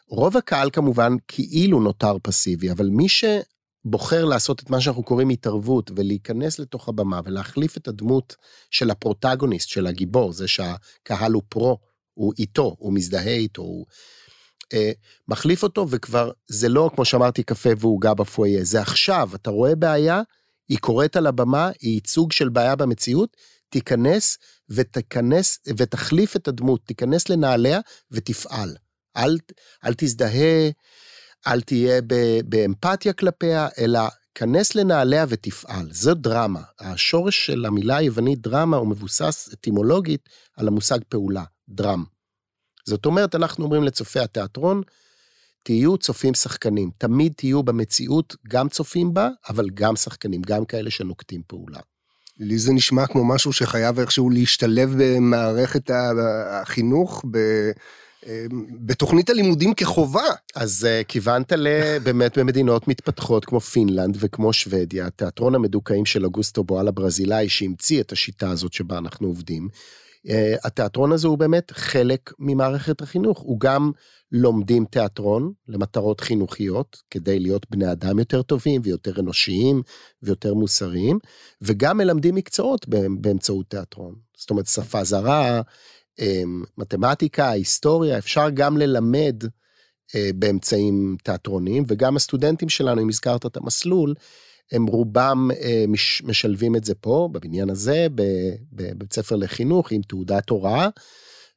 רוב 0.08 0.36
הקהל 0.36 0.70
כמובן 0.70 1.12
כאילו 1.28 1.80
נותר 1.80 2.16
פסיבי, 2.22 2.70
אבל 2.70 2.88
מי 2.88 3.06
שבוחר 3.08 4.24
לעשות 4.24 4.62
את 4.62 4.70
מה 4.70 4.80
שאנחנו 4.80 5.02
קוראים 5.02 5.28
התערבות 5.28 5.90
ולהיכנס 5.96 6.58
לתוך 6.58 6.88
הבמה 6.88 7.20
ולהחליף 7.24 7.76
את 7.76 7.88
הדמות 7.88 8.36
של 8.70 8.90
הפרוטגוניסט, 8.90 9.68
של 9.68 9.86
הגיבור, 9.86 10.32
זה 10.32 10.48
שהקהל 10.48 11.32
הוא 11.32 11.42
פרו, 11.48 11.78
הוא 12.14 12.32
איתו, 12.38 12.76
הוא 12.78 12.92
מזדהה 12.92 13.34
איתו, 13.34 13.62
הוא 13.62 13.86
אה, 14.72 14.92
מחליף 15.28 15.62
אותו 15.62 15.86
וכבר 15.90 16.30
זה 16.46 16.68
לא 16.68 16.90
כמו 16.94 17.04
שאמרתי 17.04 17.42
קפה 17.42 17.70
ועוגה 17.78 18.14
בפויה, 18.14 18.64
זה 18.64 18.80
עכשיו, 18.80 19.30
אתה 19.34 19.50
רואה 19.50 19.74
בעיה, 19.74 20.22
היא 20.68 20.78
קורית 20.78 21.16
על 21.16 21.26
הבמה, 21.26 21.70
היא 21.80 21.94
ייצוג 21.94 22.32
של 22.32 22.48
בעיה 22.48 22.76
במציאות, 22.76 23.36
תיכנס 23.68 24.38
ותיכנס 24.68 25.58
ותחליף 25.76 26.36
את 26.36 26.48
הדמות, 26.48 26.80
תיכנס 26.86 27.28
לנעליה 27.28 27.80
ותפעל. 28.10 28.76
אל, 29.16 29.38
אל 29.84 29.94
תזדהה, 29.96 30.70
אל 31.46 31.60
תהיה 31.60 32.00
באמפתיה 32.44 33.12
כלפיה, 33.12 33.68
אלא 33.78 34.00
כנס 34.34 34.74
לנעליה 34.74 35.24
ותפעל. 35.28 35.88
זו 35.92 36.14
דרמה. 36.14 36.62
השורש 36.80 37.46
של 37.46 37.64
המילה 37.64 37.96
היוונית 37.96 38.40
דרמה 38.40 38.76
הוא 38.76 38.88
מבוסס 38.88 39.48
אטימולוגית 39.52 40.28
על 40.56 40.68
המושג 40.68 40.98
פעולה, 41.08 41.44
דרם. 41.68 42.04
זאת 42.86 43.06
אומרת, 43.06 43.34
אנחנו 43.34 43.64
אומרים 43.64 43.84
לצופי 43.84 44.20
התיאטרון, 44.20 44.82
תהיו 45.64 45.98
צופים 45.98 46.34
שחקנים, 46.34 46.90
תמיד 46.98 47.32
תהיו 47.36 47.62
במציאות 47.62 48.36
גם 48.48 48.68
צופים 48.68 49.14
בה, 49.14 49.28
אבל 49.48 49.70
גם 49.74 49.96
שחקנים, 49.96 50.42
גם 50.42 50.64
כאלה 50.64 50.90
שנוקטים 50.90 51.42
פעולה. 51.46 51.80
לי 52.38 52.58
זה 52.58 52.72
נשמע 52.72 53.06
כמו 53.06 53.24
משהו 53.24 53.52
שחייב 53.52 53.98
איכשהו 53.98 54.30
להשתלב 54.30 54.94
במערכת 54.98 55.90
החינוך, 56.50 57.24
ב... 57.30 57.38
בתוכנית 58.80 59.30
הלימודים 59.30 59.74
כחובה. 59.74 60.24
אז 60.54 60.86
uh, 60.86 61.04
כיוונת 61.04 61.52
באמת 62.02 62.38
במדינות 62.38 62.88
מתפתחות 62.88 63.44
כמו 63.44 63.60
פינלנד 63.60 64.16
וכמו 64.20 64.52
שוודיה, 64.52 65.10
תיאטרון 65.10 65.54
המדוכאים 65.54 66.04
של 66.04 66.24
אוגוסטו 66.24 66.64
בואל 66.64 66.88
הברזילאי 66.88 67.48
שהמציא 67.48 68.00
את 68.00 68.12
השיטה 68.12 68.50
הזאת 68.50 68.72
שבה 68.72 68.98
אנחנו 68.98 69.26
עובדים. 69.26 69.68
Uh, 70.26 70.30
התיאטרון 70.64 71.12
הזה 71.12 71.28
הוא 71.28 71.38
באמת 71.38 71.70
חלק 71.70 72.32
ממערכת 72.38 73.02
החינוך, 73.02 73.38
הוא 73.38 73.60
גם 73.60 73.92
לומדים 74.32 74.84
תיאטרון 74.84 75.52
למטרות 75.68 76.20
חינוכיות, 76.20 76.96
כדי 77.10 77.38
להיות 77.38 77.66
בני 77.70 77.92
אדם 77.92 78.18
יותר 78.18 78.42
טובים 78.42 78.80
ויותר 78.84 79.20
אנושיים 79.20 79.82
ויותר 80.22 80.54
מוסריים, 80.54 81.18
וגם 81.62 81.96
מלמדים 81.98 82.34
מקצועות 82.34 82.88
באמצעות 83.20 83.70
תיאטרון. 83.70 84.14
זאת 84.36 84.50
אומרת, 84.50 84.66
שפה 84.66 85.04
זרה, 85.04 85.60
אמ, 86.18 86.64
מתמטיקה, 86.78 87.50
היסטוריה, 87.50 88.18
אפשר 88.18 88.50
גם 88.50 88.76
ללמד 88.76 89.44
אה, 90.14 90.30
באמצעים 90.34 91.16
תיאטרוניים, 91.22 91.84
וגם 91.88 92.16
הסטודנטים 92.16 92.68
שלנו, 92.68 93.02
אם 93.02 93.08
הזכרת 93.08 93.46
את 93.46 93.56
המסלול, 93.56 94.14
הם 94.72 94.86
רובם 94.86 95.48
אה, 95.62 95.84
משלבים 96.24 96.76
את 96.76 96.84
זה 96.84 96.94
פה, 96.94 97.28
בבניין 97.32 97.70
הזה, 97.70 98.06
בבית 98.72 99.12
ספר 99.12 99.36
לחינוך 99.36 99.92
עם 99.92 100.02
תעודת 100.02 100.50
הוראה, 100.50 100.88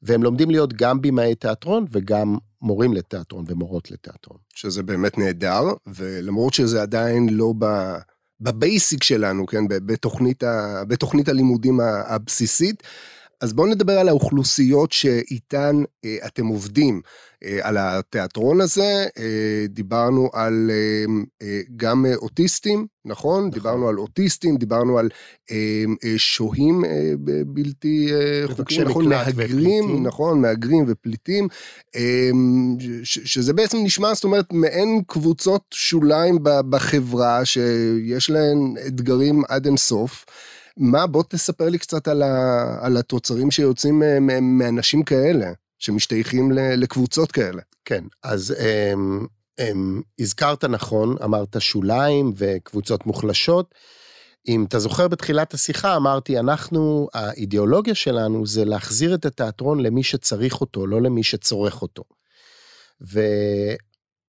והם 0.02 0.24
לומדים 0.24 0.50
להיות 0.50 0.74
גם 0.74 1.02
במאי 1.02 1.36
תיאטרון 1.36 1.86
וגם 1.92 2.38
מורים 2.62 2.94
לתיאטרון 2.94 3.46
ומורות 3.48 3.92
לתיאטרון. 3.92 4.38
שזה 4.54 4.84
באמת 4.84 5.18
נהדר, 5.18 5.64
ולמרות 5.88 6.54
שזה 6.54 6.82
עדיין 6.82 7.30
לא 7.30 7.54
ב... 7.60 7.66
בבייסיק 8.42 9.04
שלנו, 9.04 9.46
כן, 9.46 9.68
בתוכנית, 9.68 10.44
ה, 10.44 10.84
בתוכנית 10.88 11.30
הלימודים 11.30 11.80
הבסיסית, 12.08 12.84
אז 13.42 13.54
בואו 13.54 13.68
נדבר 13.68 14.00
על 14.00 14.08
האוכלוסיות 14.08 14.92
שאיתן 14.92 15.84
אה, 16.06 16.18
אתם 16.26 16.46
עובדים. 16.46 17.02
אה, 17.44 17.60
על 17.62 17.78
התיאטרון 17.80 18.62
הזה, 18.62 19.08
אה, 19.18 19.66
דיברנו 19.70 20.30
על 20.34 20.72
אה, 20.74 21.06
אה, 21.42 21.62
גם 21.76 22.06
אוטיסטים, 22.16 22.88
נכון? 23.06 23.18
נכון? 23.28 23.50
דיברנו 23.50 23.90
על 23.90 23.98
אוטיסטים, 23.98 24.58
דיברנו 24.58 24.98
על 24.98 25.10
אה, 25.52 25.84
אה, 26.04 26.14
שוהים 26.18 26.86
אה, 26.86 27.12
בלתי 27.48 28.10
אה, 28.14 28.48
חוקיים, 28.56 28.82
נכון? 28.88 29.10
מהגרים, 29.10 29.86
ופליטים. 29.86 30.08
נכון? 30.08 30.42
מהגרים 30.42 30.86
ופליטים, 30.88 31.48
אה, 31.96 32.30
שזה 33.04 33.54
בעצם 33.54 33.78
נשמע, 33.84 34.14
זאת 34.14 34.24
אומרת, 34.24 34.54
מעין 34.54 35.02
קבוצות 35.08 35.62
שוליים 35.74 36.38
בחברה 36.44 37.46
שיש 37.46 38.30
להן 38.30 38.74
אתגרים 38.88 39.42
עד 39.50 39.66
אינסוף. 39.66 40.26
מה, 40.78 41.08
בוא 41.08 41.24
תספר 41.30 41.70
לי 41.70 41.78
קצת 41.78 42.08
על, 42.08 42.22
ה, 42.22 42.78
על 42.82 42.98
התוצרים 42.98 43.52
שיוצאים 43.52 44.04
מאנשים 44.42 45.04
כאלה, 45.04 45.52
שמשתייכים 45.80 46.52
לקבוצות 46.52 47.32
כאלה. 47.32 47.62
כן, 47.86 48.04
אז 48.24 48.56
הם, 48.60 49.20
אמ, 49.20 49.26
הם, 49.58 50.02
הזכרת 50.20 50.64
נכון, 50.64 51.16
אמרת 51.24 51.56
שוליים 51.60 52.34
וקבוצות 52.38 53.06
מוחלשות. 53.06 53.76
אם 54.48 54.66
אתה 54.70 54.80
זוכר 54.80 55.08
בתחילת 55.08 55.54
השיחה, 55.54 55.96
אמרתי, 55.96 56.40
אנחנו, 56.40 57.08
האידיאולוגיה 57.14 57.96
שלנו 57.96 58.46
זה 58.46 58.66
להחזיר 58.66 59.16
את 59.16 59.26
התיאטרון 59.26 59.80
למי 59.80 60.04
שצריך 60.04 60.62
אותו, 60.62 60.88
לא 60.88 61.02
למי 61.02 61.24
שצורך 61.24 61.82
אותו. 61.82 62.04
ו... 63.02 63.22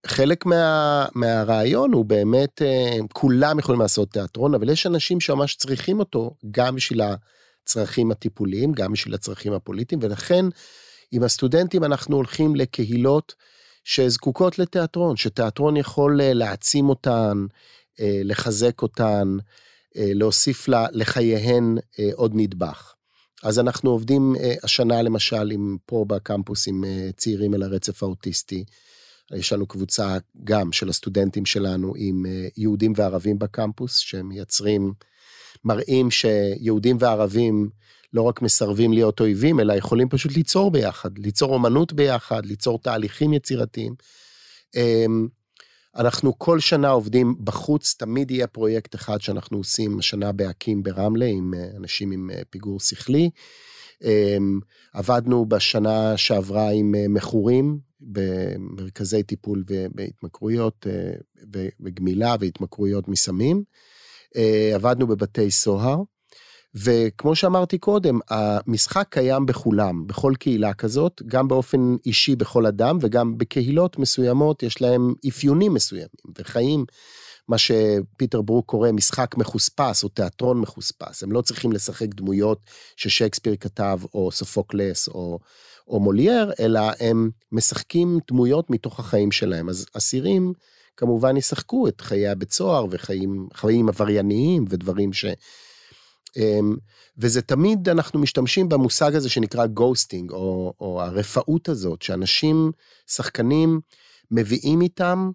חלק 0.07 0.47
מה, 0.47 1.07
מהרעיון 1.15 1.93
הוא 1.93 2.05
באמת, 2.05 2.63
אה, 2.63 2.97
כולם 3.13 3.59
יכולים 3.59 3.81
לעשות 3.81 4.11
תיאטרון, 4.11 4.55
אבל 4.55 4.71
יש 4.71 4.87
אנשים 4.87 5.21
שממש 5.21 5.55
צריכים 5.55 5.99
אותו 5.99 6.35
גם 6.51 6.75
בשביל 6.75 7.01
הצרכים 7.03 8.11
הטיפוליים, 8.11 8.73
גם 8.73 8.93
בשביל 8.93 9.15
הצרכים 9.15 9.53
הפוליטיים, 9.53 10.01
ולכן 10.03 10.45
עם 11.13 11.23
הסטודנטים 11.23 11.85
אנחנו 11.85 12.17
הולכים 12.17 12.57
לקהילות 12.57 13.35
שזקוקות 13.85 14.59
לתיאטרון, 14.59 15.17
שתיאטרון 15.17 15.77
יכול 15.77 16.21
אה, 16.21 16.33
להעצים 16.35 16.89
אותן, 16.89 17.47
אה, 18.01 18.21
לחזק 18.25 18.83
אותן, 18.83 19.37
להוסיף 19.95 20.69
לה, 20.69 20.87
לחייהן 20.93 21.79
עוד 22.15 22.33
נדבך. 22.35 22.93
אז 23.43 23.59
אנחנו 23.59 23.91
עובדים 23.91 24.35
השנה 24.63 25.03
למשל 25.03 25.51
עם, 25.51 25.77
פה 25.87 26.05
בקמפוס 26.09 26.69
עם 26.69 26.85
צעירים 27.17 27.55
אל 27.55 27.63
הרצף 27.63 28.03
האוטיסטי. 28.03 28.65
יש 29.37 29.53
לנו 29.53 29.67
קבוצה 29.67 30.17
גם 30.45 30.73
של 30.73 30.89
הסטודנטים 30.89 31.47
שלנו 31.47 31.93
עם 31.97 32.27
אה, 32.27 32.49
יהודים 32.57 32.93
וערבים 32.97 33.39
בקמפוס, 33.39 33.97
שמייצרים, 33.97 34.93
מראים 35.65 36.11
שיהודים 36.11 36.97
וערבים 37.01 37.69
לא 38.13 38.23
רק 38.23 38.43
מסרבים 38.43 38.93
להיות 38.93 39.21
אויבים, 39.21 39.61
אלא 39.61 39.73
יכולים 39.73 40.09
פשוט 40.09 40.33
ליצור 40.33 40.71
ביחד, 40.71 41.19
ליצור 41.19 41.55
אומנות 41.55 41.93
ביחד, 41.93 42.47
ליצור 42.47 42.79
תהליכים 42.79 43.33
יצירתיים. 43.33 43.95
אמ, 44.77 45.29
אנחנו 45.97 46.39
כל 46.39 46.61
שנה 46.61 46.89
עובדים 46.89 47.35
בחוץ, 47.45 47.95
תמיד 47.99 48.31
יהיה 48.31 48.47
פרויקט 48.47 48.95
אחד 48.95 49.21
שאנחנו 49.21 49.59
עושים 49.59 49.99
השנה 49.99 50.33
בהקים 50.33 50.83
ברמלה 50.83 51.27
עם 51.27 51.55
אה, 51.55 51.69
אנשים 51.77 52.11
עם 52.11 52.31
אה, 52.31 52.43
פיגור 52.51 52.81
שכלי. 52.81 53.31
אמ, 54.05 54.61
עבדנו 54.93 55.47
בשנה 55.47 56.17
שעברה 56.17 56.71
עם 56.71 56.95
מכורים 57.09 57.79
במרכזי 58.01 59.23
טיפול 59.23 59.65
בהתמכרויות 59.95 60.87
וגמילה 61.81 62.35
והתמכרויות 62.41 63.09
מסמים. 63.09 63.63
אה, 64.37 64.71
עבדנו 64.75 65.07
בבתי 65.07 65.51
סוהר, 65.51 66.03
וכמו 66.75 67.37
שאמרתי 67.37 67.79
קודם, 67.79 68.19
המשחק 68.31 69.07
קיים 69.11 69.47
בכולם, 69.47 70.07
בכל 70.07 70.33
קהילה 70.39 70.75
כזאת, 70.75 71.23
גם 71.27 71.49
באופן 71.49 71.97
אישי 72.07 72.37
בכל 72.37 72.67
אדם 72.67 72.99
וגם 73.01 73.39
בקהילות 73.39 73.99
מסוימות 73.99 74.63
יש 74.63 74.83
להם 74.83 75.15
אפיונים 75.29 75.75
מסוימים 75.75 76.09
וחיים 76.39 76.85
מה 77.49 77.59
שפיטר 77.59 78.43
ברוק 78.43 78.67
קורא 78.67 78.93
משחק 78.93 79.37
מחוספס 79.37 80.05
או 80.05 80.09
תיאטרון 80.09 80.61
מחוספס. 80.61 81.23
הם 81.23 81.33
לא 81.33 81.41
צריכים 81.43 81.73
לשחק 81.73 82.15
דמויות 82.15 82.61
ששייקספיר 82.97 83.57
כתב 83.61 84.01
או 84.15 84.33
סופוקלס 84.33 85.09
או, 85.09 85.39
או 85.89 86.01
מולייר, 86.01 86.53
אלא 86.61 86.81
הם 87.01 87.31
משחקים 87.53 88.19
דמויות 88.29 88.71
מתוך 88.71 89.01
החיים 89.01 89.33
שלהם. 89.33 89.69
אז 89.69 89.87
אסירים 89.93 90.53
כמובן 90.97 91.37
ישחקו 91.37 91.89
את 91.89 92.01
חיי 92.01 92.29
הבית 92.29 92.53
סוהר 92.53 92.87
וחיים 92.91 93.89
עברייניים 93.89 94.65
ודברים 94.69 95.13
ש... 95.13 95.25
אמ, 96.37 96.77
וזה 97.19 97.43
תמיד 97.43 97.89
אנחנו 97.89 98.21
משתמשים 98.21 98.69
במושג 98.69 99.15
הזה 99.15 99.29
שנקרא 99.29 99.67
גוסטינג 99.67 100.31
או, 100.31 100.75
או 100.81 101.03
הרפאות 101.03 101.69
הזאת 101.69 102.03
שאנשים 102.03 102.73
שחקנים 103.07 103.81
מביאים 104.31 104.81
איתם 104.81 105.31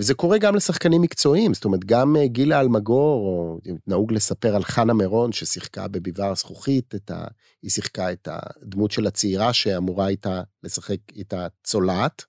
זה 0.00 0.14
קורה 0.14 0.38
גם 0.38 0.54
לשחקנים 0.54 1.02
מקצועיים, 1.02 1.54
זאת 1.54 1.64
אומרת, 1.64 1.84
גם 1.84 2.16
אה, 2.16 2.26
גילה 2.26 2.60
אלמגור, 2.60 3.26
או 3.26 3.58
נהוג 3.86 4.12
לספר 4.12 4.56
על 4.56 4.64
חנה 4.64 4.94
מירון, 4.94 5.32
ששיחקה 5.32 5.88
בביבר 5.88 6.30
הזכוכית, 6.30 6.94
ה... 7.10 7.24
היא 7.62 7.70
שיחקה 7.70 8.12
את 8.12 8.28
הדמות 8.30 8.90
של 8.90 9.06
הצעירה 9.06 9.52
שאמורה 9.52 10.06
הייתה 10.06 10.42
לשחק 10.62 10.98
איתה 11.16 11.46
צולעת, 11.64 12.24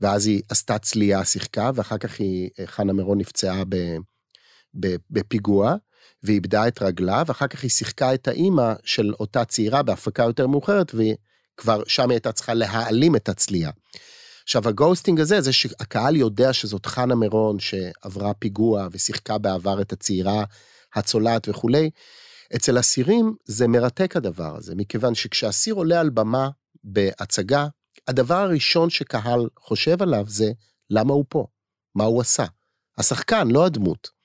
ואז 0.00 0.26
היא 0.26 0.42
עשתה 0.48 0.78
צלייה, 0.78 1.24
שיחקה, 1.24 1.70
ואחר 1.74 1.98
כך 1.98 2.20
היא, 2.20 2.50
אה, 2.60 2.66
חנה 2.66 2.92
מירון 2.92 3.18
נפצעה 3.18 3.62
ב... 3.68 3.76
בפיגוע, 5.10 5.76
ואיבדה 6.22 6.68
את 6.68 6.82
רגלה, 6.82 7.22
ואחר 7.26 7.46
כך 7.46 7.62
היא 7.62 7.70
שיחקה 7.70 8.14
את 8.14 8.28
האימא 8.28 8.72
של 8.84 9.12
אותה 9.20 9.44
צעירה 9.44 9.82
בהפקה 9.82 10.22
יותר 10.22 10.46
מאוחרת, 10.46 10.92
וכבר 10.94 11.82
שם 11.86 12.02
היא 12.02 12.14
הייתה 12.14 12.32
צריכה 12.32 12.54
להעלים 12.54 13.16
את 13.16 13.28
הצלייה. 13.28 13.70
עכשיו 14.44 14.68
הגוסטינג 14.68 15.20
הזה 15.20 15.40
זה 15.40 15.52
שהקהל 15.52 16.16
יודע 16.16 16.52
שזאת 16.52 16.86
חנה 16.86 17.14
מירון 17.14 17.58
שעברה 17.60 18.34
פיגוע 18.34 18.88
ושיחקה 18.90 19.38
בעבר 19.38 19.80
את 19.80 19.92
הצעירה 19.92 20.44
הצולעת 20.94 21.48
וכולי. 21.48 21.90
אצל 22.56 22.78
אסירים 22.78 23.34
זה 23.44 23.68
מרתק 23.68 24.16
הדבר 24.16 24.56
הזה 24.56 24.74
מכיוון 24.74 25.14
שכשאסיר 25.14 25.74
עולה 25.74 26.00
על 26.00 26.10
במה 26.10 26.48
בהצגה 26.84 27.66
הדבר 28.08 28.34
הראשון 28.34 28.90
שקהל 28.90 29.48
חושב 29.58 30.02
עליו 30.02 30.24
זה 30.28 30.52
למה 30.90 31.12
הוא 31.12 31.24
פה 31.28 31.46
מה 31.94 32.04
הוא 32.04 32.20
עשה. 32.20 32.44
השחקן 32.98 33.48
לא 33.48 33.66
הדמות. 33.66 34.21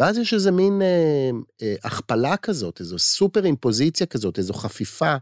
ואז 0.00 0.18
יש 0.18 0.34
איזה 0.34 0.50
מין 0.50 0.82
אה, 0.82 1.30
אה, 1.62 1.74
הכפלה 1.84 2.36
כזאת 2.36 2.80
איזו 2.80 2.98
סופר 2.98 3.44
אימפוזיציה 3.44 4.06
כזאת 4.06 4.38
איזו 4.38 4.54
חפיפה 4.54 5.14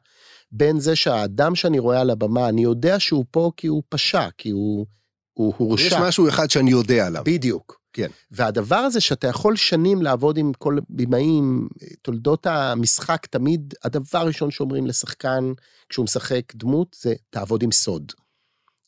בין 0.52 0.80
זה 0.80 0.96
שהאדם 0.96 1.54
שאני 1.54 1.78
רואה 1.78 2.00
על 2.00 2.10
הבמה, 2.10 2.48
אני 2.48 2.62
יודע 2.62 3.00
שהוא 3.00 3.24
פה 3.30 3.50
כי 3.56 3.66
הוא 3.66 3.82
פשע, 3.88 4.28
כי 4.38 4.50
הוא, 4.50 4.86
הוא 5.32 5.54
הורשע. 5.56 5.86
יש 5.86 5.92
משהו 5.92 6.28
אחד 6.28 6.50
שאני 6.50 6.70
יודע 6.70 7.06
עליו. 7.06 7.22
בדיוק. 7.26 7.80
כן. 7.92 8.08
והדבר 8.30 8.76
הזה 8.76 9.00
שאתה 9.00 9.26
יכול 9.26 9.56
שנים 9.56 10.02
לעבוד 10.02 10.38
עם 10.38 10.52
כל 10.58 10.78
בימאים, 10.88 11.68
תולדות 12.02 12.46
המשחק, 12.46 13.26
תמיד 13.26 13.74
הדבר 13.84 14.18
הראשון 14.18 14.50
שאומרים 14.50 14.86
לשחקן 14.86 15.52
כשהוא 15.88 16.04
משחק 16.04 16.54
דמות 16.54 16.96
זה 17.00 17.14
תעבוד 17.30 17.62
עם 17.62 17.72
סוד. 17.72 18.12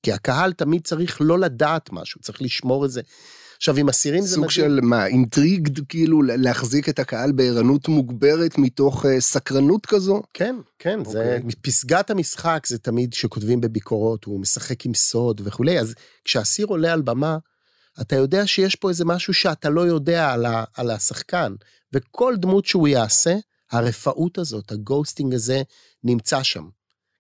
כי 0.03 0.13
הקהל 0.13 0.53
תמיד 0.53 0.85
צריך 0.85 1.19
לא 1.21 1.39
לדעת 1.39 1.91
משהו, 1.93 2.21
צריך 2.21 2.43
לשמור 2.43 2.85
את 2.85 2.91
זה. 2.91 3.01
עכשיו 3.61 3.77
עם 3.77 3.89
אסירים 3.89 4.23
זה 4.23 4.37
מדהים. 4.37 4.51
סוג 4.51 4.51
של 4.51 4.81
מה, 4.83 5.07
אינטריגד 5.07 5.87
כאילו 5.89 6.23
להחזיק 6.23 6.89
את 6.89 6.99
הקהל 6.99 7.33
בערנות 7.33 7.89
מוגברת 7.89 8.59
מתוך 8.59 9.05
uh, 9.05 9.09
סקרנות 9.19 9.87
כזו? 9.87 10.23
כן, 10.35 10.57
כן, 10.79 11.01
okay. 11.05 11.11
זה 11.11 11.37
אוקיי. 11.37 11.53
פסגת 11.63 12.11
המשחק 12.11 12.67
זה 12.67 12.79
תמיד 12.79 13.13
שכותבים 13.13 13.61
בביקורות, 13.61 14.25
הוא 14.25 14.41
משחק 14.41 14.87
עם 14.87 14.95
סוד 14.95 15.41
וכולי, 15.45 15.81
אז 15.81 15.95
כשאסיר 16.25 16.67
עולה 16.67 16.93
על 16.93 17.03
במה, 17.03 17.39
אתה 18.01 18.17
יודע 18.17 18.47
שיש 18.47 18.77
פה 18.77 18.89
איזה 18.89 19.05
משהו 19.05 19.35
שאתה 19.35 19.71
לא 19.71 19.81
יודע 19.81 20.33
על, 20.33 20.47
ה, 20.47 20.65
על 20.75 20.91
השחקן, 20.91 21.55
וכל 21.93 22.35
דמות 22.37 22.67
שהוא 22.67 22.89
יעשה, 22.89 23.37
הרפאות 23.71 24.39
הזאת, 24.39 24.73
הגוסטינג 24.73 25.35
הזה, 25.35 25.63
נמצא 26.05 26.43
שם. 26.43 26.69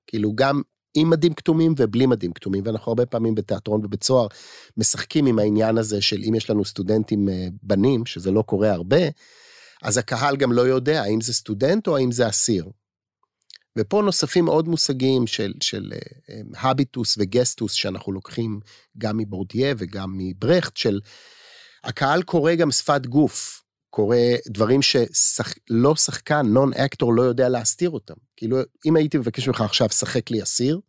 כאילו 0.07 0.33
גם 0.35 0.62
עם 0.94 1.11
מדים 1.11 1.35
כתומים 1.35 1.74
ובלי 1.79 2.07
מדים 2.07 2.33
כתומים, 2.33 2.62
ואנחנו 2.66 2.90
הרבה 2.90 3.07
פעמים 3.07 3.35
בתיאטרון 3.35 3.85
ובית 3.85 4.05
סוהר 4.05 4.26
משחקים 4.76 5.26
עם 5.26 5.38
העניין 5.38 5.79
הזה 5.79 6.03
של 6.03 6.20
אם 6.29 6.35
יש 6.35 6.50
לנו 6.50 6.64
סטודנטים 6.64 7.29
אה, 7.29 7.48
בנים, 7.62 8.07
שזה 8.07 8.31
לא 8.31 8.42
קורה 8.42 8.72
הרבה, 8.72 9.00
אז 9.83 9.98
הקהל 9.98 10.37
גם 10.37 10.53
לא 10.53 10.61
יודע 10.61 11.03
האם 11.03 11.20
זה 11.20 11.33
סטודנט 11.33 11.87
או 11.87 11.96
האם 11.96 12.12
זה 12.12 12.29
אסיר. 12.29 12.64
ופה 13.79 14.03
נוספים 14.03 14.46
עוד 14.46 14.68
מושגים 14.68 15.26
של, 15.26 15.53
של 15.61 15.92
הביטוס 16.57 17.18
אה, 17.18 17.22
וגסטוס 17.24 17.72
שאנחנו 17.72 18.12
לוקחים 18.12 18.61
גם 18.98 19.16
מבורדיה 19.16 19.74
וגם 19.79 20.14
מברכט, 20.18 20.76
של 20.76 21.00
הקהל 21.85 22.22
קורא 22.22 22.55
גם 22.55 22.70
שפת 22.70 23.07
גוף. 23.07 23.62
קורה 23.90 24.35
דברים 24.48 24.81
שלא 24.83 25.94
שחקן, 25.94 26.46
נון 26.46 26.72
אקטור 26.74 27.14
לא 27.14 27.22
יודע 27.22 27.48
להסתיר 27.48 27.90
אותם. 27.90 28.14
כאילו, 28.37 28.59
אם 28.87 28.96
הייתי 28.96 29.18
מבקש 29.18 29.48
ממך 29.48 29.61
עכשיו, 29.61 29.88
שחק 29.88 30.31
לי 30.31 30.42
אסיר, 30.42 30.81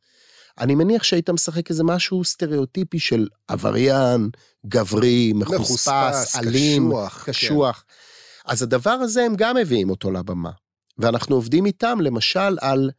אני 0.60 0.76
מניח 0.76 1.04
שהיית 1.04 1.30
משחק 1.30 1.70
איזה 1.70 1.84
משהו 1.84 2.24
סטריאוטיפי 2.24 3.00
של 3.00 3.28
עבריין, 3.48 4.30
גברי, 4.66 5.34
מחוספס, 5.36 6.36
אלים, 6.36 6.88
קשוח. 6.88 7.24
קשוח. 7.26 7.84
כן. 7.88 8.52
אז 8.52 8.64
הדבר 8.64 8.92
הזה, 8.92 9.24
הם 9.24 9.36
גם 9.36 9.56
מביאים 9.56 9.90
אותו 9.90 10.12
לבמה. 10.12 10.52
ואנחנו 10.98 11.36
עובדים 11.36 11.66
איתם, 11.66 11.98
למשל, 12.02 12.58
על 12.62 12.92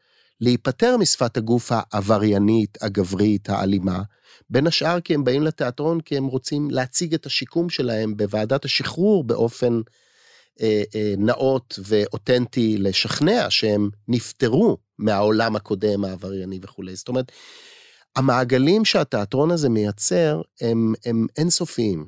להיפטר 0.42 0.96
משפת 0.96 1.36
הגוף 1.36 1.72
העבריינית, 1.72 2.78
הגברית, 2.80 3.50
האלימה, 3.50 4.02
בין 4.50 4.66
השאר 4.66 5.00
כי 5.00 5.14
הם 5.14 5.24
באים 5.24 5.42
לתיאטרון 5.42 6.00
כי 6.00 6.16
הם 6.16 6.26
רוצים 6.26 6.70
להציג 6.70 7.14
את 7.14 7.26
השיקום 7.26 7.70
שלהם 7.70 8.16
בוועדת 8.16 8.64
השחרור 8.64 9.24
באופן 9.24 9.80
אה, 10.60 10.82
אה, 10.94 11.14
נאות 11.18 11.78
ואותנטי 11.84 12.78
לשכנע 12.78 13.46
שהם 13.50 13.90
נפטרו 14.08 14.78
מהעולם 14.98 15.56
הקודם 15.56 16.04
העברייני 16.04 16.58
וכולי. 16.62 16.96
זאת 16.96 17.08
אומרת, 17.08 17.32
המעגלים 18.16 18.84
שהתיאטרון 18.84 19.50
הזה 19.50 19.68
מייצר 19.68 20.40
הם, 20.60 20.94
הם 21.04 21.26
אינסופיים 21.36 22.06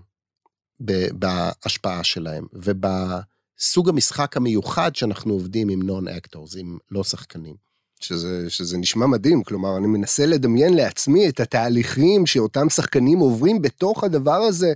בהשפעה 1.12 2.05
שלהם 2.05 2.47
ובסוג 2.53 3.88
המשחק 3.88 4.37
המיוחד 4.37 4.97
שאנחנו 4.97 5.33
עובדים 5.33 5.68
עם 5.68 5.83
non-actors, 5.83 6.57
עם 6.57 6.79
לא 6.90 7.05
שחקנים. 7.05 7.73
שזה, 8.00 8.50
שזה 8.50 8.78
נשמע 8.78 9.07
מדהים, 9.07 9.42
כלומר, 9.42 9.76
אני 9.76 9.87
מנסה 9.87 10.26
לדמיין 10.26 10.74
לעצמי 10.74 11.28
את 11.28 11.40
התהליכים 11.40 12.26
שאותם 12.26 12.68
שחקנים 12.68 13.18
עוברים 13.18 13.62
בתוך 13.62 14.04
הדבר 14.04 14.42
הזה. 14.42 14.72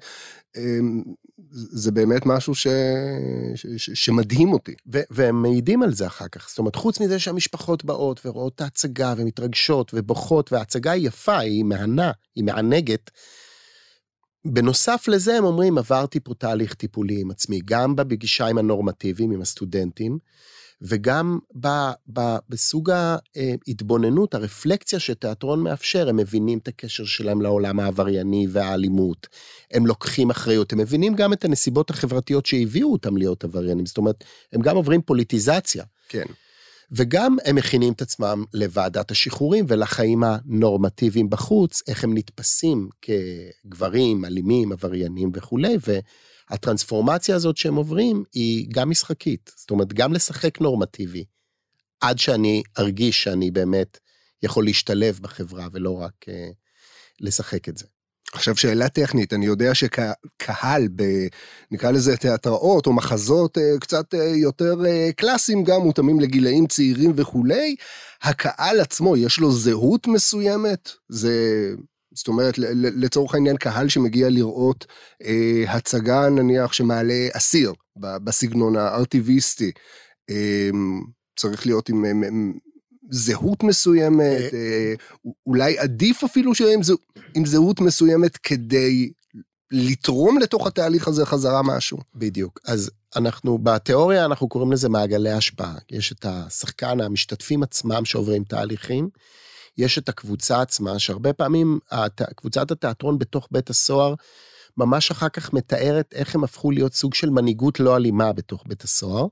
אמ, 0.57 1.02
זה 1.50 1.92
באמת 1.92 2.26
משהו 2.26 2.54
ש... 2.54 2.66
ש... 3.54 3.66
ש... 3.76 3.90
שמדהים 3.94 4.52
אותי. 4.52 4.74
ו... 4.92 5.00
והם 5.11 5.42
מעידים 5.42 5.83
על 5.83 5.94
זה 5.94 6.07
אחר 6.07 6.28
כך. 6.28 6.48
זאת 6.48 6.59
אומרת, 6.59 6.76
חוץ 6.76 7.00
מזה 7.00 7.18
שהמשפחות 7.18 7.85
באות 7.85 8.26
ורואות 8.26 8.54
את 8.54 8.61
ההצגה 8.61 9.14
ומתרגשות 9.16 9.90
ובוכות, 9.94 10.52
וההצגה 10.52 10.90
היא 10.90 11.07
יפה, 11.07 11.38
היא 11.38 11.64
מהנה, 11.64 12.11
היא 12.35 12.44
מענגת. 12.44 13.11
בנוסף 14.44 15.04
לזה 15.09 15.37
הם 15.37 15.44
אומרים, 15.44 15.78
עברתי 15.78 16.20
פה 16.20 16.35
תהליך 16.35 16.74
טיפולי 16.74 17.20
עם 17.20 17.31
עצמי, 17.31 17.61
גם 17.64 17.96
בפגישה 17.96 18.46
עם 18.46 18.59
הנורמטיביים, 18.59 19.31
עם 19.31 19.40
הסטודנטים, 19.40 20.18
וגם 20.83 21.38
ב, 21.61 21.69
ב, 22.12 22.21
בסוג 22.49 22.91
ההתבוננות, 22.91 24.35
הרפלקציה 24.35 25.01
שתיאטרון 25.01 25.62
מאפשר, 25.62 26.09
הם 26.09 26.17
מבינים 26.17 26.59
את 26.59 26.69
הקשר 26.69 27.05
שלהם 27.05 27.41
לעולם 27.41 27.81
העברייני 27.81 28.47
והאלימות, 28.51 29.27
הם 29.71 29.87
לוקחים 29.87 30.31
אחריות, 30.31 30.73
הם 30.73 30.79
מבינים 30.79 31.14
גם 31.14 31.33
את 31.33 31.45
הנסיבות 31.45 31.91
החברתיות 31.91 32.47
שהביאו 32.47 32.93
אותם 32.93 33.17
להיות 33.17 33.45
עבריינים, 33.45 33.87
זאת 33.87 33.99
אומרת, 33.99 34.25
הם 34.53 34.61
גם 34.61 34.77
עוברים 34.77 35.03
פוליטיזציה. 35.03 35.85
כן. 36.09 36.25
וגם 36.93 37.37
הם 37.45 37.57
מכינים 37.57 37.93
את 37.93 38.03
עצמם 38.03 38.45
לוועדת 38.55 39.11
השחרורים 39.11 39.64
ולחיים 39.69 40.23
הנורמטיביים 40.25 41.31
בחוץ, 41.31 41.83
איך 41.88 42.05
הם 42.05 42.14
נתפסים 42.14 42.88
כגברים, 43.03 44.25
אלימים, 44.25 44.73
עבריינים 44.73 45.31
וכולי, 45.35 45.77
ו... 45.87 45.99
הטרנספורמציה 46.50 47.37
הזאת 47.37 47.56
שהם 47.56 47.74
עוברים 47.74 48.24
היא 48.32 48.66
גם 48.70 48.90
משחקית, 48.90 49.50
זאת 49.56 49.70
אומרת, 49.70 49.92
גם 49.92 50.12
לשחק 50.12 50.61
נורמטיבי, 50.61 51.24
עד 52.00 52.18
שאני 52.18 52.62
ארגיש 52.78 53.22
שאני 53.22 53.50
באמת 53.50 53.98
יכול 54.42 54.64
להשתלב 54.64 55.18
בחברה 55.22 55.68
ולא 55.72 56.00
רק 56.00 56.14
uh, 56.24 56.32
לשחק 57.20 57.68
את 57.68 57.78
זה. 57.78 57.87
עכשיו 58.32 58.56
שאלה 58.56 58.88
טכנית, 58.88 59.32
אני 59.32 59.46
יודע 59.46 59.74
שקהל 59.74 60.88
ב... 60.96 61.02
נקרא 61.70 61.90
לזה 61.90 62.16
תיאטראות 62.16 62.87
או 62.87 62.92
מחזות 62.92 63.58
אה, 63.58 63.78
קצת 63.80 64.14
אה, 64.14 64.24
יותר 64.24 64.74
קלאסיים, 65.16 65.64
גם 65.64 65.80
מותאמים 65.80 66.20
לגילאים 66.20 66.66
צעירים 66.66 67.12
וכולי, 67.16 67.76
הקהל 68.22 68.80
עצמו, 68.80 69.16
יש 69.16 69.38
לו 69.38 69.52
זהות 69.52 70.06
מסוימת? 70.06 70.90
זה 71.08 71.34
זאת 72.18 72.28
אומרת, 72.28 72.59
לצורך 72.96 73.35
העניין, 73.35 73.57
קהל 73.57 73.88
שמגיע 73.88 74.28
לראות 74.28 74.87
אה, 75.24 75.64
הצגה, 75.68 76.28
נניח, 76.28 76.72
שמעלה 76.72 77.28
אסיר 77.33 77.72
בסגנון 77.96 78.76
הארטיביסטי, 78.76 79.70
אה, 80.31 80.70
צריך 81.37 81.66
להיות 81.66 81.88
עם... 81.88 82.04
עם 82.04 82.59
זהות 83.11 83.62
מסוימת, 83.62 84.54
אה, 84.54 84.59
אה, 84.59 84.94
אולי 85.46 85.78
עדיף 85.78 86.24
אפילו 86.24 86.54
שעם 86.54 87.44
זהות 87.44 87.81
מסוימת 87.81 88.37
כדי 88.37 89.11
לתרום 89.70 90.38
לתוך 90.38 90.66
התהליך 90.66 91.09
הזה 91.09 91.26
חזרה 91.26 91.62
משהו. 91.62 91.98
בדיוק. 92.14 92.61
אז 92.64 92.90
אנחנו, 93.16 93.59
בתיאוריה 93.59 94.24
אנחנו 94.24 94.48
קוראים 94.48 94.72
לזה 94.72 94.88
מעגלי 94.88 95.31
השפעה. 95.31 95.74
יש 95.90 96.12
את 96.12 96.24
השחקן, 96.28 97.00
המשתתפים 97.00 97.62
עצמם 97.62 98.04
שעוברים 98.04 98.44
תהליכים, 98.44 99.09
יש 99.79 99.99
את 99.99 100.09
הקבוצה 100.09 100.61
עצמה, 100.61 100.99
שהרבה 100.99 101.33
פעמים. 101.33 101.79
קבוצת 102.37 102.71
התיאטרון 102.71 103.19
בתוך 103.19 103.49
בית 103.51 103.71
הסוהר, 103.71 104.14
ממש 104.77 105.11
אחר 105.11 105.29
כך 105.29 105.53
מתארת 105.53 106.14
איך 106.14 106.35
הם 106.35 106.45
הפכו 106.45 106.71
להיות 106.71 106.95
סוג 106.95 107.14
של 107.14 107.31
מנהיגות 107.31 107.81
לא 107.81 107.97
אלימה 107.97 108.33
בתוך 108.33 108.64
בית 108.67 108.83
הסוהר. 108.83 109.27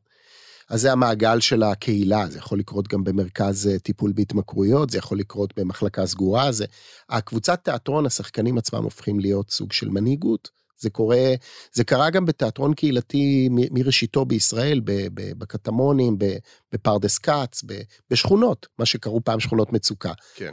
אז 0.69 0.81
זה 0.81 0.93
המעגל 0.93 1.41
של 1.41 1.63
הקהילה, 1.63 2.27
זה 2.29 2.39
יכול 2.39 2.59
לקרות 2.59 2.89
גם 2.89 3.05
במרכז 3.05 3.67
אה, 3.67 3.79
טיפול 3.79 4.13
בהתמכרויות, 4.13 4.91
זה 4.91 4.99
יכול 4.99 5.19
לקרות 5.19 5.59
במחלקה 5.59 6.07
סגורה, 6.07 6.53
זה... 6.53 6.65
הקבוצת 7.09 7.65
תיאטרון, 7.65 8.07
השחקנים 8.07 8.59
עצמם 8.59 8.83
הופכים 8.85 9.21
להיות 9.21 9.51
סוג 9.51 9.73
של 9.73 9.89
מנהיגות. 9.89 10.51
זה 10.79 10.91
קורה, 10.91 11.35
זה 11.73 11.85
קרה 11.85 12.11
גם 12.11 12.25
בתיאטרון 12.25 12.75
קהילתי 12.75 13.49
מראשיתו 13.51 14.25
בישראל, 14.25 14.81
בקטמונים, 15.15 16.19
בפרדס 16.73 17.19
כץ, 17.19 17.63
בשכונות, 18.11 18.67
מה 18.79 18.87
שקראו 18.87 19.21
פעם 19.25 19.41
שכונות 19.41 19.73
מצוקה. 19.73 20.13
כן. 20.35 20.53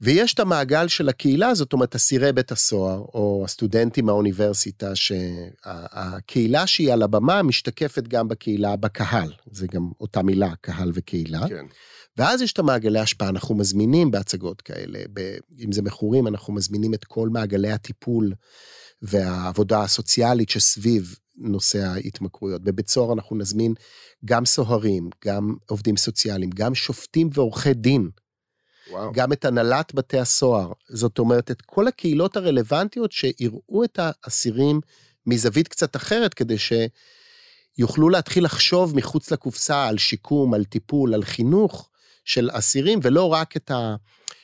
ויש 0.00 0.34
את 0.34 0.40
המעגל 0.40 0.88
של 0.88 1.08
הקהילה, 1.08 1.54
זאת 1.54 1.72
אומרת, 1.72 1.94
אסירי 1.94 2.32
בית 2.32 2.52
הסוהר, 2.52 2.98
או 2.98 3.42
הסטודנטים 3.44 4.06
מהאוניברסיטה, 4.06 4.92
שהקהילה 4.94 6.66
שהיא 6.66 6.92
על 6.92 7.02
הבמה 7.02 7.42
משתקפת 7.42 8.08
גם 8.08 8.28
בקהילה, 8.28 8.76
בקהל. 8.76 9.32
זה 9.50 9.66
גם 9.66 9.90
אותה 10.00 10.22
מילה, 10.22 10.50
קהל 10.60 10.90
וקהילה. 10.94 11.48
כן. 11.48 11.66
ואז 12.16 12.42
יש 12.42 12.52
את 12.52 12.58
המעגלי 12.58 12.98
השפעה, 12.98 13.28
אנחנו 13.28 13.54
מזמינים 13.54 14.10
בהצגות 14.10 14.62
כאלה, 14.62 14.98
ב, 15.12 15.36
אם 15.58 15.72
זה 15.72 15.82
מכורים, 15.82 16.26
אנחנו 16.26 16.52
מזמינים 16.52 16.94
את 16.94 17.04
כל 17.04 17.28
מעגלי 17.28 17.70
הטיפול 17.70 18.32
והעבודה 19.06 19.82
הסוציאלית 19.82 20.48
שסביב 20.48 21.18
נושא 21.36 21.78
ההתמכרויות. 21.78 22.62
בבית 22.62 22.88
סוהר 22.88 23.12
אנחנו 23.12 23.36
נזמין 23.36 23.74
גם 24.24 24.44
סוהרים, 24.44 25.10
גם 25.24 25.54
עובדים 25.66 25.96
סוציאליים, 25.96 26.50
גם 26.50 26.74
שופטים 26.74 27.30
ועורכי 27.32 27.74
דין. 27.74 28.10
וואו. 28.90 29.12
גם 29.12 29.32
את 29.32 29.44
הנהלת 29.44 29.94
בתי 29.94 30.18
הסוהר. 30.18 30.72
זאת 30.88 31.18
אומרת, 31.18 31.50
את 31.50 31.62
כל 31.62 31.88
הקהילות 31.88 32.36
הרלוונטיות 32.36 33.12
שיראו 33.12 33.84
את 33.84 33.98
האסירים 34.02 34.80
מזווית 35.26 35.68
קצת 35.68 35.96
אחרת, 35.96 36.34
כדי 36.34 36.56
שיוכלו 37.78 38.08
להתחיל 38.08 38.44
לחשוב 38.44 38.96
מחוץ 38.96 39.30
לקופסה 39.30 39.86
על 39.86 39.98
שיקום, 39.98 40.54
על 40.54 40.64
טיפול, 40.64 41.14
על 41.14 41.24
חינוך 41.24 41.90
של 42.24 42.50
אסירים, 42.52 42.98
ולא 43.02 43.32
רק 43.32 43.56
את 43.56 43.70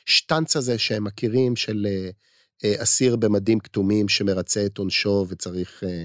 השטנץ 0.07 0.55
הזה 0.55 0.77
שהם 0.77 1.03
מכירים 1.03 1.55
של 1.55 1.87
אה, 1.89 2.09
אסיר 2.77 3.15
במדים 3.15 3.59
כתומים 3.59 4.09
שמרצה 4.09 4.65
את 4.65 4.77
עונשו 4.77 5.25
וצריך 5.29 5.83
אה, 5.83 6.03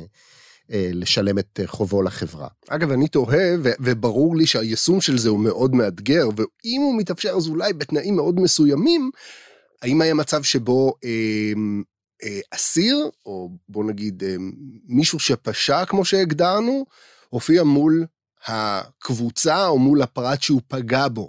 אה, 0.73 0.91
לשלם 0.93 1.39
את 1.39 1.61
חובו 1.67 2.03
לחברה. 2.03 2.49
אגב, 2.69 2.91
אני 2.91 3.09
תוהה, 3.09 3.55
וברור 3.81 4.37
לי 4.37 4.47
שהיישום 4.47 5.01
של 5.01 5.19
זה 5.19 5.29
הוא 5.29 5.41
מאוד 5.41 5.75
מאתגר, 5.75 6.29
ואם 6.37 6.81
הוא 6.81 6.99
מתאפשר 6.99 7.31
אז 7.31 7.49
אולי 7.49 7.73
בתנאים 7.73 8.17
מאוד 8.17 8.41
מסוימים, 8.41 9.11
האם 9.83 10.01
היה 10.01 10.15
מצב 10.15 10.43
שבו 10.43 10.95
אה, 11.05 11.53
אה, 12.25 12.41
אסיר, 12.51 13.11
או 13.27 13.51
בוא 13.69 13.85
נגיד 13.85 14.23
אה, 14.25 14.37
מישהו 14.85 15.19
שפשע 15.19 15.85
כמו 15.85 16.05
שהגדרנו, 16.05 16.87
הופיע 17.29 17.63
מול 17.63 18.07
הקבוצה 18.47 19.67
או 19.67 19.79
מול 19.79 20.03
הפרט 20.03 20.43
שהוא 20.43 20.61
פגע 20.69 21.09
בו? 21.09 21.27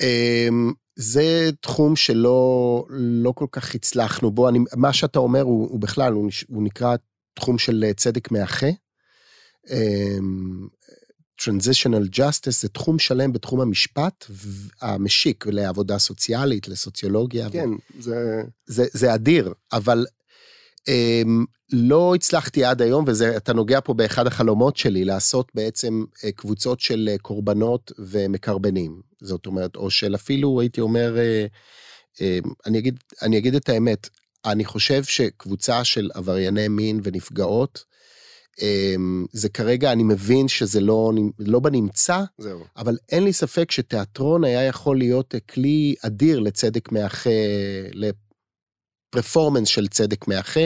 אמ, 0.00 0.72
זה 1.02 1.50
תחום 1.60 1.96
שלא 1.96 2.84
לא 2.90 3.32
כל 3.32 3.46
כך 3.52 3.74
הצלחנו 3.74 4.30
בו, 4.30 4.48
אני, 4.48 4.58
מה 4.76 4.92
שאתה 4.92 5.18
אומר 5.18 5.40
הוא, 5.40 5.68
הוא 5.70 5.80
בכלל, 5.80 6.12
הוא, 6.12 6.30
הוא 6.48 6.62
נקרא 6.62 6.96
תחום 7.34 7.58
של 7.58 7.84
אה, 7.86 7.94
צדק 7.94 8.30
מאחה. 8.30 8.66
טרנזישיונל 11.44 12.06
um, 12.06 12.16
justice 12.16 12.60
זה 12.60 12.68
תחום 12.68 12.98
שלם 12.98 13.32
בתחום 13.32 13.60
המשפט 13.60 14.26
המשיק 14.80 15.46
לעבודה 15.46 15.98
סוציאלית, 15.98 16.68
לסוציולוגיה. 16.68 17.50
כן, 17.50 17.70
ו... 17.70 18.02
זה... 18.02 18.42
זה... 18.66 18.84
זה 18.92 19.14
אדיר, 19.14 19.52
אבל 19.72 20.06
um, 20.80 21.46
לא 21.72 22.14
הצלחתי 22.14 22.64
עד 22.64 22.82
היום, 22.82 23.04
ואתה 23.06 23.52
נוגע 23.52 23.80
פה 23.80 23.94
באחד 23.94 24.26
החלומות 24.26 24.76
שלי, 24.76 25.04
לעשות 25.04 25.52
בעצם 25.54 26.04
uh, 26.08 26.32
קבוצות 26.36 26.80
של 26.80 27.10
uh, 27.14 27.18
קורבנות 27.18 27.92
ומקרבנים. 27.98 29.11
זאת 29.22 29.46
אומרת, 29.46 29.76
או 29.76 29.90
של 29.90 30.14
אפילו, 30.14 30.60
הייתי 30.60 30.80
אומר, 30.80 31.16
uh, 31.16 32.18
uh, 32.18 32.50
אני, 32.66 32.78
אגיד, 32.78 32.98
אני 33.22 33.38
אגיד 33.38 33.54
את 33.54 33.68
האמת, 33.68 34.08
אני 34.44 34.64
חושב 34.64 35.04
שקבוצה 35.04 35.84
של 35.84 36.10
עברייני 36.14 36.68
מין 36.68 37.00
ונפגעות, 37.02 37.84
אמ, 38.60 39.26
זה 39.32 39.48
כרגע, 39.48 39.92
אני 39.92 40.02
מבין 40.02 40.48
שזה 40.48 40.80
לא, 40.80 41.12
לא 41.38 41.60
בנמצא, 41.60 42.22
זהו. 42.38 42.64
אבל 42.76 42.96
אין 43.08 43.24
לי 43.24 43.32
ספק 43.32 43.70
שתיאטרון 43.70 44.44
היה 44.44 44.64
יכול 44.64 44.98
להיות 44.98 45.34
כלי 45.50 45.94
אדיר 46.06 46.40
לצדק 46.40 46.92
מאחה, 46.92 47.30
לפרפורמנס 49.12 49.68
של 49.68 49.88
צדק 49.88 50.28
מאחה, 50.28 50.60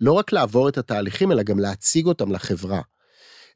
לא 0.00 0.12
רק 0.12 0.32
לעבור 0.32 0.68
את 0.68 0.78
התהליכים, 0.78 1.32
אלא 1.32 1.42
גם 1.42 1.58
להציג 1.58 2.06
אותם 2.06 2.32
לחברה. 2.32 2.80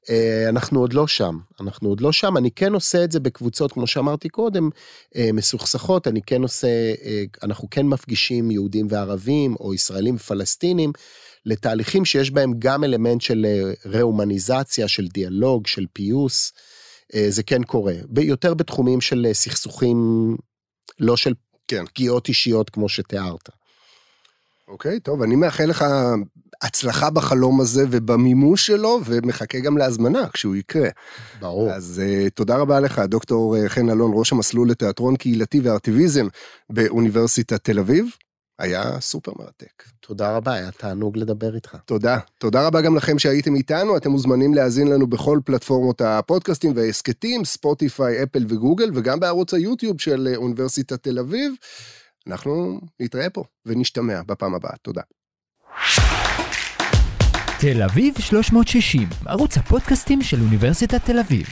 אה, 0.09 0.49
אנחנו 0.49 0.81
עוד 0.81 0.93
לא 0.93 1.07
שם, 1.07 1.39
אנחנו 1.61 1.89
עוד 1.89 2.01
לא 2.01 2.13
שם, 2.13 2.37
אני 2.37 2.51
כן 2.51 2.73
עושה 2.73 3.05
את 3.05 3.13
זה 3.13 3.21
בקבוצות, 3.21 3.73
כמו 3.73 3.87
שאמרתי 3.87 4.29
קודם, 4.29 4.71
אה, 5.17 5.31
מסוכסכות, 5.33 6.09
אני 6.09 6.23
כן 6.23 6.43
עושה, 6.43 6.69
אה, 7.05 7.25
אנחנו 7.43 7.69
כן 7.71 7.87
מפגישים 7.87 8.51
יהודים 8.51 8.87
וערבים, 8.91 9.55
או 9.61 9.75
ישראלים 9.75 10.15
ופלסטינים, 10.15 10.93
לתהליכים 11.47 12.05
שיש 12.05 12.31
בהם 12.31 12.53
גם 12.59 12.85
אלמנט 12.85 13.21
של 13.21 13.47
ראומניזציה, 13.85 14.89
של 14.89 15.09
דיאלוג, 15.09 15.67
של 15.67 15.87
פיוס, 15.93 16.53
זה 17.29 17.43
כן 17.43 17.63
קורה, 17.63 17.95
יותר 18.21 18.55
בתחומים 18.55 19.01
של 19.01 19.27
סכסוכים, 19.33 20.37
לא 20.99 21.17
של 21.17 21.33
כן. 21.69 21.87
פגיעות 21.87 22.29
אישיות 22.29 22.71
כמו 22.71 22.89
שתיארת. 22.89 23.49
אוקיי, 24.71 25.01
טוב, 25.01 25.23
אני 25.23 25.37
מאחל 25.37 25.65
לך 25.65 25.85
הצלחה 26.63 27.11
בחלום 27.11 27.61
הזה 27.61 27.85
ובמימוש 27.91 28.67
שלו, 28.67 29.01
ומחכה 29.05 29.61
גם 29.61 29.79
להזמנה 29.79 30.29
כשהוא 30.33 30.57
יקרה. 30.57 30.89
ברור. 31.41 31.71
אז 31.73 32.03
uh, 32.05 32.31
תודה 32.31 32.57
רבה 32.57 32.81
לך, 32.81 32.99
דוקטור 32.99 33.57
אה, 33.57 33.69
חן 33.69 33.91
אלון, 33.91 34.11
ראש 34.15 34.33
המסלול 34.33 34.71
לתיאטרון 34.71 35.17
קהילתי 35.17 35.61
וארטיביזם 35.61 36.27
באוניברסיטת 36.71 37.65
תל 37.65 37.79
אביב. 37.79 38.07
היה 38.59 39.01
סופר 39.01 39.33
מרתק. 39.39 39.83
תודה 40.01 40.37
רבה, 40.37 40.53
היה 40.53 40.71
תענוג 40.71 41.17
לדבר 41.17 41.55
איתך. 41.55 41.77
תודה. 41.85 42.19
תודה 42.39 42.67
רבה 42.67 42.81
גם 42.81 42.97
לכם 42.97 43.19
שהייתם 43.19 43.55
איתנו, 43.55 43.97
אתם 43.97 44.11
מוזמנים 44.11 44.55
להאזין 44.55 44.89
לנו 44.89 45.07
בכל 45.07 45.41
פלטפורמות 45.45 46.01
הפודקאסטים 46.01 46.73
וההסכתים, 46.77 47.45
ספוטיפיי, 47.45 48.23
אפל 48.23 48.45
וגוגל, 48.49 48.91
וגם 48.95 49.21
בערוץ 49.21 49.55
היוטיוב 49.55 50.01
של 50.01 50.29
אה, 50.31 50.37
אוניברסיטת 50.37 51.03
תל 51.03 51.19
אביב. 51.19 51.55
אנחנו 52.27 52.81
נתראה 53.01 53.31
פה 53.31 53.45
ונשתמע 53.67 54.23
בפעם 54.27 54.55
הבאה. 54.55 54.77
תודה. 54.83 55.03
תל 57.61 57.83
אביב 57.83 58.15
360, 58.19 59.09
ערוץ 59.27 59.57
הפודקאסטים 59.57 60.23
של 60.23 60.41
אוניברסיטת 60.41 61.05
תל 61.05 61.19
אביב. 61.19 61.47